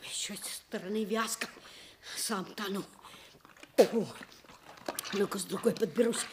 Еще 0.04 0.36
с 0.36 0.56
стороны 0.56 1.04
вязка. 1.04 1.48
Сам 2.16 2.44
тону. 2.44 2.84
О, 3.78 4.06
ну-ка 5.14 5.38
с 5.38 5.44
другой 5.44 5.72
подберусь. 5.72 6.26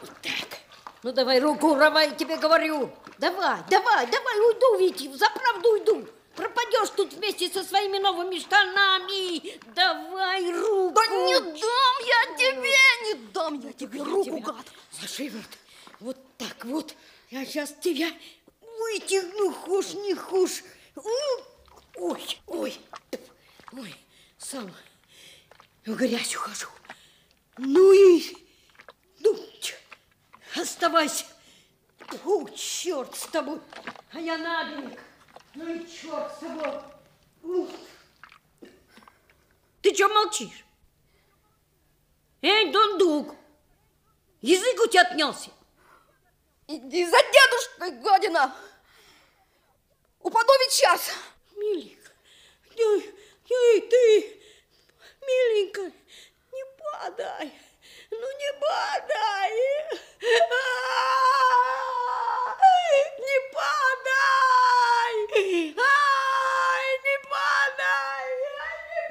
Вот 0.00 0.10
так. 0.22 0.61
Ну 1.02 1.12
давай 1.12 1.40
руку, 1.40 1.74
давай, 1.74 2.14
тебе 2.16 2.36
говорю. 2.36 2.90
Давай, 3.18 3.58
давай, 3.68 4.06
давай, 4.06 4.40
уйду, 4.40 4.78
ведь 4.78 5.18
за 5.18 5.28
правду 5.30 5.70
уйду. 5.70 6.06
Пропадешь 6.36 6.90
тут 6.96 7.12
вместе 7.12 7.50
со 7.50 7.64
своими 7.64 7.98
новыми 7.98 8.38
штанами. 8.38 9.60
Давай 9.74 10.50
руку. 10.52 10.94
Да 10.94 11.06
не 11.08 11.38
дам 11.40 11.96
я 12.06 12.36
тебе, 12.36 12.76
не 13.04 13.14
дам 13.32 13.60
я 13.60 13.72
тебе 13.72 13.98
Я 13.98 14.04
руку, 14.04 14.24
тебя 14.24 14.40
гад. 14.40 14.66
За 14.92 15.08
шиворот. 15.08 15.44
Вот 16.00 16.16
так 16.38 16.64
вот. 16.64 16.94
Я 17.30 17.44
сейчас 17.44 17.74
тебя 17.80 18.08
вытягну, 18.60 19.52
хошь 19.52 19.94
не 19.94 20.14
хошь. 20.14 20.62
Ой, 21.96 22.40
ой, 22.46 22.80
ой, 23.72 23.94
сам 24.38 24.72
в 25.84 25.94
грязь 25.94 26.36
ухожу. 26.36 26.68
Ну 27.58 27.92
и, 27.92 28.41
оставайся. 30.56 31.24
О, 32.24 32.48
черт 32.48 33.14
с 33.14 33.26
тобой, 33.26 33.60
а 34.12 34.20
я 34.20 34.36
на 34.38 34.64
берег. 34.64 35.00
Ну 35.54 35.74
и 35.74 35.86
черт 35.86 36.34
с 36.34 36.38
тобой. 36.38 36.80
Ух. 37.42 37.70
Ты 39.80 39.94
что 39.94 40.08
молчишь? 40.08 40.64
Эй, 42.40 42.70
дундук, 42.72 43.36
язык 44.40 44.80
у 44.80 44.86
тебя 44.88 45.02
отнялся. 45.02 45.50
Иди 46.66 47.04
за 47.04 47.16
дедушкой, 47.16 48.02
гадина. 48.02 48.54
Упаду 50.20 50.52
ведь 50.60 50.72
сейчас. 50.72 51.12
Миленька, 51.56 52.10
эй, 52.76 53.14
эй, 53.48 53.80
ты, 53.82 54.42
миленькая, 55.20 55.92
не 56.52 56.64
падай, 56.78 57.52
ну 58.20 58.28
не 58.42 58.52
падай, 58.62 59.52
не 63.26 63.36
падай, 63.54 65.14
ай, 65.78 66.86
не 67.06 67.16
падай, 67.30 68.28
не 68.92 69.04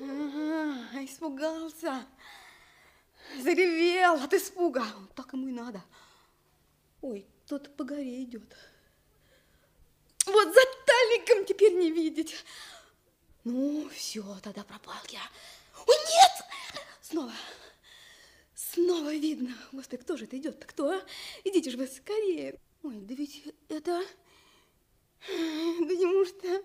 падай. 0.00 1.04
Испугался. 1.04 1.92
Заревел 3.38 4.14
от 4.14 4.32
испуга. 4.34 4.86
Так 5.14 5.32
ему 5.32 5.48
и 5.48 5.52
надо. 5.52 5.82
Ой, 7.02 7.26
кто-то 7.44 7.70
по 7.70 7.84
горе 7.84 8.22
идет. 8.22 8.56
Вот 10.26 10.54
за 10.54 10.60
таликом 10.86 11.44
теперь 11.44 11.74
не 11.74 11.90
видеть. 11.90 12.44
Ну, 13.44 13.88
все, 13.88 14.22
тогда 14.42 14.62
пропал 14.62 15.02
я. 15.08 15.20
Ой, 15.86 15.96
нет! 15.96 16.44
Снова. 17.00 17.32
Снова 18.54 19.14
видно. 19.14 19.56
Господи, 19.72 20.02
кто 20.02 20.16
же 20.16 20.24
это 20.24 20.36
идет-то? 20.38 20.66
Кто? 20.66 20.90
а? 20.90 21.02
Идите 21.44 21.70
же 21.70 21.76
вы 21.76 21.86
скорее. 21.86 22.58
Ой, 22.82 22.96
да 23.00 23.14
ведь 23.14 23.44
это... 23.68 24.02
Да 25.28 25.94
неужто... 25.94 26.62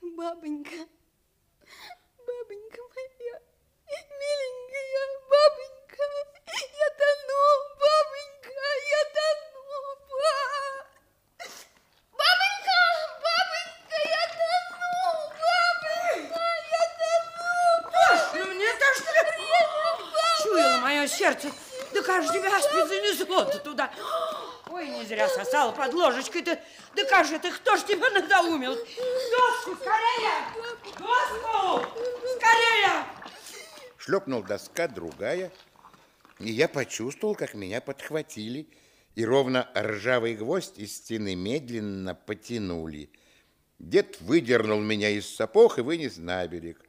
Бабонька. 0.00 0.88
Бабонька 2.26 2.80
моя. 2.94 3.40
Миленькая 3.86 5.06
бабонька. 5.30 6.06
Я 6.46 6.88
тону, 6.98 7.42
бабонька, 7.80 8.64
я 8.96 9.02
тону, 9.14 9.66
ба. 10.10 10.36
Бабонька, 12.18 12.78
бабонька, 13.24 13.98
я 14.16 14.24
тону, 14.36 14.94
бабонька, 15.40 16.44
я 16.76 16.84
тону. 16.98 17.50
Ну 18.34 18.44
мне 18.54 18.70
тоже 18.80 19.04
чуяло 20.42 20.78
мое 21.06 21.08
сердце. 21.08 21.50
Да 21.92 22.02
же 22.22 22.28
тебя 22.28 22.60
спит 22.60 22.88
занесло-то 22.88 23.58
туда? 23.58 23.90
Ой, 24.68 24.88
не 24.88 25.04
зря 25.04 25.28
сосала 25.28 25.72
под 25.72 25.94
ложечкой-то. 25.94 26.58
Да 26.94 27.04
как 27.04 27.26
же 27.26 27.38
ты, 27.38 27.50
кто 27.52 27.76
ж 27.76 27.82
тебя 27.84 28.10
надоумил? 28.10 28.74
Доску, 28.74 29.76
скорее! 29.76 30.34
Доску! 30.98 31.86
Скорее! 32.36 33.04
Шлепнул 33.96 34.42
доска 34.42 34.88
другая, 34.88 35.50
и 36.38 36.50
я 36.50 36.68
почувствовал, 36.68 37.34
как 37.34 37.54
меня 37.54 37.80
подхватили, 37.80 38.68
и 39.14 39.24
ровно 39.24 39.70
ржавый 39.76 40.34
гвоздь 40.34 40.78
из 40.78 40.96
стены 40.96 41.34
медленно 41.34 42.14
потянули. 42.14 43.10
Дед 43.78 44.20
выдернул 44.20 44.80
меня 44.80 45.10
из 45.10 45.34
сапог 45.34 45.78
и 45.78 45.82
вынес 45.82 46.16
на 46.18 46.46
берег. 46.46 46.80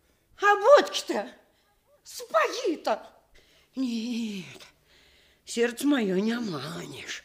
А 0.41 0.55
водки-то, 0.55 1.30
спаги-то. 2.03 3.16
Нет, 3.78 4.43
сердце 5.45 5.86
мое 5.86 6.19
не 6.19 6.32
обманешь. 6.32 7.23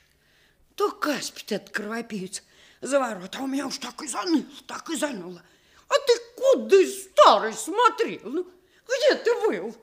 То 0.75 0.91
каспит 0.91 1.51
этот 1.51 1.71
кровопивец 1.71 2.43
за 2.83 3.01
ворота, 3.01 3.41
у 3.41 3.47
меня 3.47 3.67
уж 3.67 3.79
так 3.79 4.03
и 4.03 4.07
заныло, 4.07 4.45
так 4.67 4.91
и 4.91 4.97
заныло. 4.97 5.43
А 5.89 5.95
ты 5.95 6.13
куда, 6.37 6.77
старый, 6.87 7.55
смотрел? 7.55 8.21
Ну, 8.25 8.47
где 8.87 9.15
ты 9.15 9.35
был? 9.47 9.75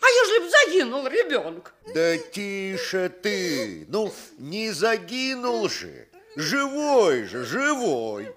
А 0.00 0.06
если 0.08 0.38
б 0.40 0.50
загинул 0.50 1.06
ребенок? 1.06 1.74
Да 1.94 2.18
тише 2.18 3.08
ты, 3.08 3.86
ну 3.88 4.12
не 4.36 4.72
загинул 4.72 5.68
же, 5.68 6.08
живой 6.34 7.22
же, 7.22 7.44
живой. 7.44 8.34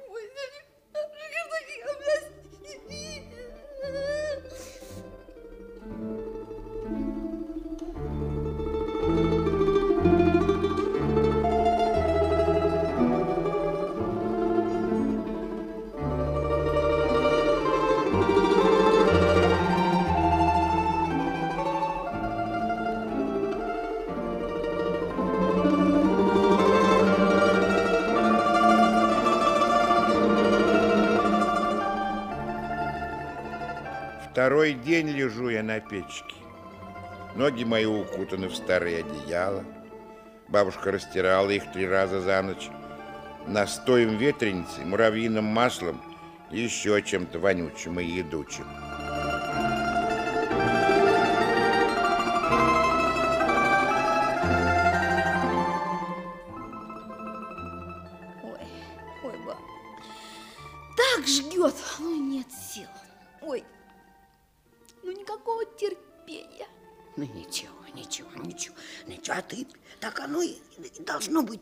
Второй 34.34 34.74
день 34.74 35.10
лежу 35.10 35.50
я 35.50 35.62
на 35.62 35.80
печке. 35.80 36.34
Ноги 37.36 37.64
мои 37.64 37.86
укутаны 37.86 38.48
в 38.48 38.56
старые 38.56 39.02
одеяла. 39.02 39.64
Бабушка 40.48 40.92
растирала 40.92 41.52
их 41.52 41.72
три 41.72 41.88
раза 41.88 42.20
за 42.20 42.42
ночь. 42.42 42.72
Настоем 43.46 44.18
ветреницы, 44.18 44.82
муравьиным 44.86 45.46
маслом 45.46 46.02
еще 46.50 47.00
чем-то 47.04 47.38
вонючим 47.38 48.00
и 48.00 48.06
едучим. 48.06 48.66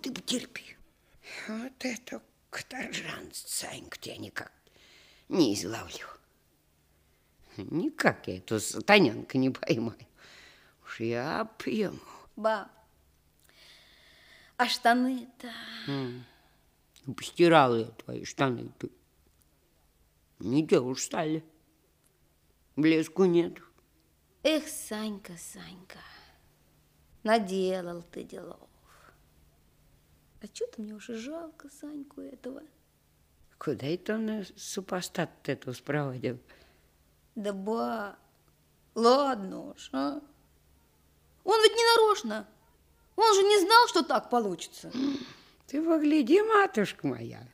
Ты 0.01 0.11
потерпи. 0.11 0.77
Вот 1.47 1.85
эту 1.85 2.21
каторжанца, 2.49 3.47
Санька, 3.47 3.97
я 4.03 4.17
никак 4.17 4.51
не 5.29 5.53
изловлю. 5.53 6.07
Никак 7.57 8.27
я 8.27 8.37
эту 8.37 8.59
сатаненка 8.59 9.37
не 9.37 9.49
поймаю. 9.49 10.07
Уж 10.85 10.99
я 11.01 11.49
пьему. 11.57 11.99
Ба, 12.35 12.69
а 14.57 14.67
штаны-то... 14.67 15.51
Ну, 15.87 17.13
Постирала 17.15 17.79
я 17.79 17.85
твои 17.85 18.25
штаны. 18.25 18.69
Ты. 18.77 18.91
Не 20.37 20.67
те 20.67 20.79
уж 20.79 21.01
стали. 21.01 21.43
Блеску 22.75 23.25
нет. 23.25 23.57
Эх, 24.43 24.67
Санька, 24.67 25.33
Санька, 25.37 25.99
наделал 27.23 28.03
ты 28.03 28.23
делов. 28.23 28.69
А 30.41 30.47
что-то 30.47 30.81
мне 30.81 30.93
уже 30.93 31.15
жалко 31.15 31.69
Саньку 31.69 32.21
этого. 32.21 32.61
Куда 33.59 33.85
это 33.85 34.15
он 34.15 34.43
супостат 34.55 35.29
эту 35.47 35.73
спроводил? 35.73 36.39
Да 37.35 37.53
ба, 37.53 38.17
ладно 38.95 39.71
уж, 39.71 39.89
а? 39.93 40.19
Он 41.43 41.61
ведь 41.61 41.75
не 41.75 41.95
нарочно. 41.95 42.47
Он 43.15 43.35
же 43.35 43.43
не 43.43 43.59
знал, 43.59 43.87
что 43.87 44.03
так 44.03 44.29
получится. 44.31 44.91
Ты 45.67 45.83
погляди, 45.83 46.41
матушка 46.41 47.05
моя. 47.05 47.47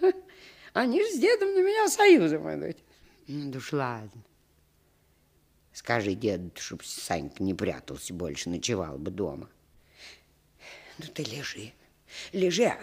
Они 0.72 1.02
же 1.02 1.10
с 1.10 1.18
дедом 1.18 1.52
на 1.52 1.62
меня 1.62 1.88
союзом 1.88 2.48
идут. 2.48 2.78
Ну, 3.28 3.50
да 3.50 3.58
уж 3.58 3.72
ладно. 3.72 4.22
Скажи 5.74 6.14
деду, 6.14 6.50
чтоб 6.56 6.82
Санька 6.82 7.42
не 7.42 7.52
прятался 7.52 8.14
больше, 8.14 8.48
ночевал 8.48 8.96
бы 8.96 9.10
дома. 9.10 9.50
Ну, 10.98 11.06
ты 11.12 11.24
лежи. 11.24 11.72
Лежи, 12.32 12.64
а, 12.64 12.78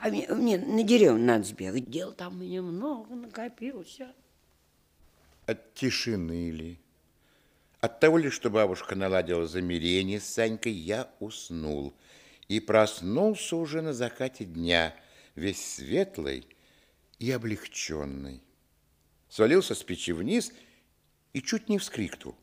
а 0.00 0.08
мне, 0.08 0.28
мне 0.28 0.58
на 0.58 0.82
деревню 0.82 1.24
надо 1.24 1.44
сбегать. 1.44 1.90
Дел 1.90 2.12
там 2.12 2.40
меня 2.40 2.62
много 2.62 3.14
накопилось. 3.14 4.00
а. 4.00 4.12
От 5.46 5.74
тишины 5.74 6.50
ли? 6.50 6.78
От 7.80 7.98
того 7.98 8.18
ли, 8.18 8.30
что 8.30 8.48
бабушка 8.48 8.94
наладила 8.94 9.46
замерение 9.46 10.20
с 10.20 10.24
Санькой, 10.24 10.72
я 10.72 11.10
уснул 11.18 11.92
и 12.48 12.60
проснулся 12.60 13.56
уже 13.56 13.82
на 13.82 13.92
закате 13.92 14.44
дня, 14.44 14.94
весь 15.34 15.74
светлый 15.74 16.46
и 17.18 17.30
облегченный. 17.30 18.40
Свалился 19.28 19.74
с 19.74 19.82
печи 19.82 20.12
вниз 20.12 20.52
и 21.32 21.42
чуть 21.42 21.68
не 21.68 21.78
вскрикнул. 21.78 22.36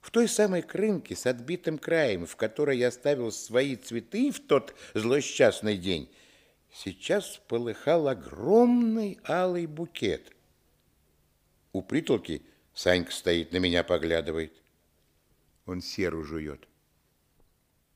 В 0.00 0.10
той 0.10 0.28
самой 0.28 0.62
крынке 0.62 1.14
с 1.14 1.26
отбитым 1.26 1.78
краем, 1.78 2.26
в 2.26 2.36
которой 2.36 2.78
я 2.78 2.88
оставил 2.88 3.30
свои 3.32 3.76
цветы 3.76 4.30
в 4.30 4.40
тот 4.40 4.74
злосчастный 4.94 5.76
день, 5.76 6.10
сейчас 6.72 7.40
полыхал 7.48 8.08
огромный 8.08 9.20
алый 9.28 9.66
букет. 9.66 10.32
У 11.72 11.82
притолки 11.82 12.42
Санька 12.72 13.12
стоит, 13.12 13.52
на 13.52 13.58
меня 13.58 13.84
поглядывает. 13.84 14.54
Он 15.66 15.82
серу 15.82 16.24
жует. 16.24 16.66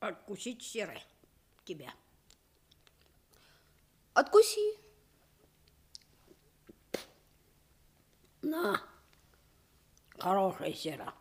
Откусить 0.01 0.63
серое 0.63 1.03
тебя. 1.65 1.93
Откуси. 4.13 4.79
На, 8.43 8.83
хорошая 10.19 10.75
сера. 10.75 11.15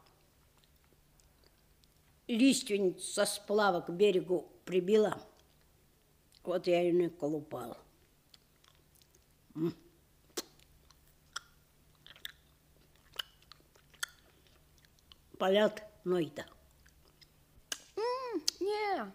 Лиственницу 2.38 3.02
со 3.02 3.26
сплава 3.26 3.82
к 3.82 3.90
берегу 3.90 4.52
прибила. 4.66 5.22
Вот 6.44 6.68
я 6.68 6.82
ее 6.82 7.10
колупала. 7.10 7.78
М. 9.56 9.74
Полет 15.38 15.84
ной-то. 16.04 16.46
Не. 18.60 19.12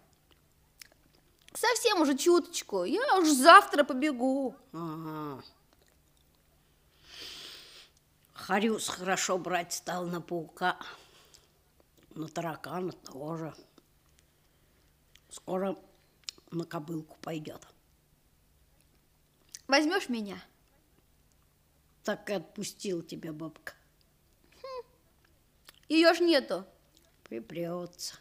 Совсем 1.53 2.01
уже 2.01 2.17
чуточку. 2.17 2.83
Я 2.83 3.17
уж 3.17 3.29
завтра 3.29 3.83
побегу. 3.83 4.55
Ага. 4.71 5.43
Харюс 8.33 8.87
хорошо 8.87 9.37
брать 9.37 9.73
стал 9.73 10.05
на 10.05 10.21
паука. 10.21 10.77
На 12.15 12.27
таракана 12.27 12.91
тоже. 12.91 13.53
Скоро 15.29 15.77
на 16.51 16.65
кобылку 16.65 17.17
пойдет. 17.21 17.65
Возьмешь 19.67 20.09
меня? 20.09 20.43
Так 22.03 22.29
и 22.29 22.33
отпустил 22.33 23.03
тебя 23.03 23.31
бабка. 23.31 23.73
Ее 25.87 26.13
ж 26.13 26.19
нету. 26.19 26.65
Припрется. 27.23 28.15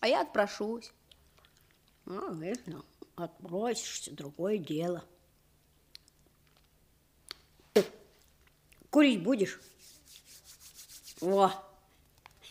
А 0.00 0.08
я 0.08 0.22
отпрошусь. 0.22 0.92
А, 2.06 2.32
верно. 2.32 2.84
Отбросишься, 3.16 4.12
другое 4.12 4.58
дело. 4.58 5.04
Курить 8.90 9.22
будешь? 9.22 9.60
О, 11.20 11.52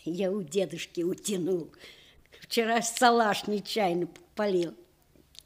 я 0.06 0.32
у 0.32 0.42
дедушки 0.42 1.02
утянул. 1.02 1.72
Вчера 2.42 2.82
салаш 2.82 3.48
нечаянно 3.48 4.08
полил. 4.36 4.76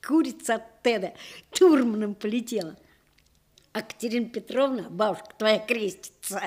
Курица 0.05 0.55
от 0.55 0.83
Теда 0.83 1.13
турманом 1.51 2.15
полетела. 2.15 2.77
А 3.71 3.81
Катерина 3.81 4.29
Петровна, 4.29 4.83
бабушка 4.89 5.33
твоя 5.37 5.59
крестится. 5.59 6.41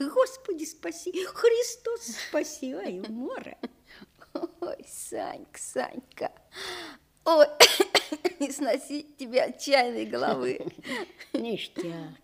Господи, 0.00 0.64
спаси, 0.64 1.12
Христос 1.26 2.16
спаси, 2.28 2.72
ай, 2.72 3.00
море. 3.08 3.56
Ой, 4.34 4.84
Санька, 4.88 5.60
Санька. 5.60 6.32
Ой, 7.24 7.46
не 8.40 8.50
сносить 8.50 9.16
тебе 9.16 9.44
отчаянной 9.44 10.06
головы. 10.06 10.66
Ништяк. 11.32 12.18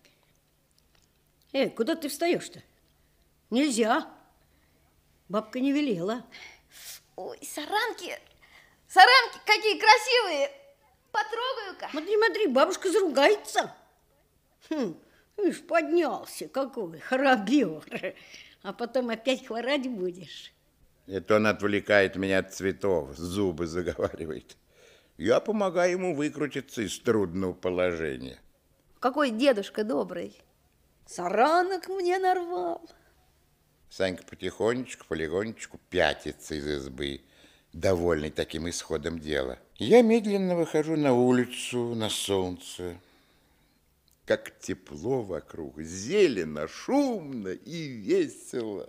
Эй, 1.53 1.69
куда 1.69 1.95
ты 1.95 2.09
встаешь-то? 2.09 2.61
Нельзя. 3.49 4.11
Бабка 5.29 5.59
не 5.59 5.71
велела. 5.71 6.23
Ой, 7.15 7.37
саранки, 7.43 8.17
саранки 8.87 9.39
какие 9.45 9.79
красивые. 9.79 10.51
Потрогаю-ка. 11.11 11.87
Смотри, 11.91 12.17
смотри, 12.17 12.47
бабушка 12.47 12.91
заругается. 12.91 13.73
Хм, 14.69 14.95
видишь, 15.37 15.61
поднялся 15.61 16.47
какой 16.47 16.99
храбер. 16.99 18.15
А 18.63 18.73
потом 18.73 19.09
опять 19.09 19.45
хворать 19.45 19.87
будешь. 19.87 20.51
Это 21.07 21.35
он 21.35 21.47
отвлекает 21.47 22.15
меня 22.15 22.39
от 22.39 22.53
цветов, 22.53 23.15
зубы 23.15 23.67
заговаривает. 23.67 24.57
Я 25.17 25.39
помогаю 25.39 25.91
ему 25.91 26.15
выкрутиться 26.15 26.81
из 26.81 26.99
трудного 26.99 27.53
положения. 27.53 28.39
Какой 28.99 29.31
дедушка 29.31 29.83
добрый. 29.83 30.35
Саранок 31.05 31.87
мне 31.87 32.19
нарвал. 32.19 32.89
Санька 33.89 34.23
потихонечку, 34.23 35.05
полегонечку 35.07 35.79
пятится 35.89 36.55
из 36.55 36.67
избы, 36.67 37.21
довольный 37.73 38.29
таким 38.29 38.69
исходом 38.69 39.19
дела. 39.19 39.57
Я 39.77 40.03
медленно 40.03 40.55
выхожу 40.55 40.95
на 40.95 41.13
улицу, 41.13 41.95
на 41.95 42.09
солнце. 42.09 42.97
Как 44.25 44.59
тепло 44.59 45.23
вокруг, 45.23 45.81
зелено, 45.81 46.67
шумно 46.67 47.49
и 47.49 47.87
весело. 47.87 48.87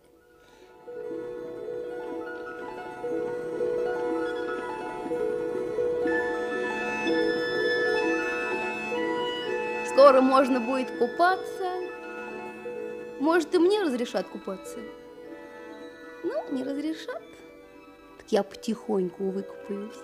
Скоро 9.88 10.20
можно 10.20 10.60
будет 10.60 10.90
купаться. 10.98 11.99
Может, 13.20 13.54
и 13.54 13.58
мне 13.58 13.82
разрешат 13.82 14.26
купаться. 14.28 14.78
Ну, 16.24 16.52
не 16.52 16.64
разрешат. 16.64 17.22
Так 18.16 18.32
я 18.32 18.42
потихоньку 18.42 19.24
выкупаюсь. 19.30 19.98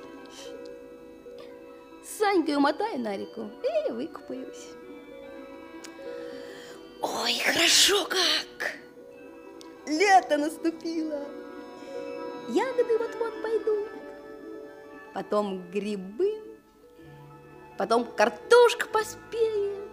Санькой 2.04 2.56
умотаю 2.56 3.00
на 3.00 3.16
реку 3.16 3.50
и 3.88 3.90
выкупаюсь. 3.90 4.68
Ой, 7.00 7.38
хорошо 7.38 8.04
как! 8.04 8.76
Лето 9.86 10.36
наступило. 10.36 11.24
Ягоды 12.48 12.98
вот-вот 12.98 13.42
пойдут. 13.42 13.88
Потом 15.14 15.70
грибы. 15.70 16.34
Потом 17.78 18.04
картошка 18.04 18.86
поспеет. 18.88 19.88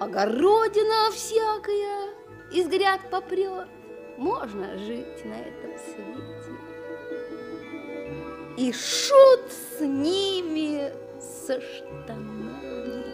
Огородина 0.00 1.10
всякая 1.12 2.23
из 2.54 2.68
гряд 2.68 3.00
попрет. 3.10 3.68
Можно 4.16 4.78
жить 4.78 5.24
на 5.24 5.40
этом 5.40 5.72
свете. 5.76 6.52
И 8.56 8.72
шут 8.72 9.50
с 9.50 9.80
ними, 9.80 10.92
со 11.20 11.60
штанами. 11.60 13.04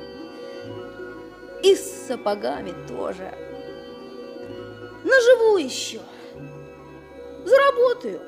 И 1.62 1.74
с 1.74 2.07
сапогами 2.07 2.74
тоже. 2.86 3.32
Наживу 5.03 5.57
еще. 5.57 6.01
Заработаю. 7.47 8.20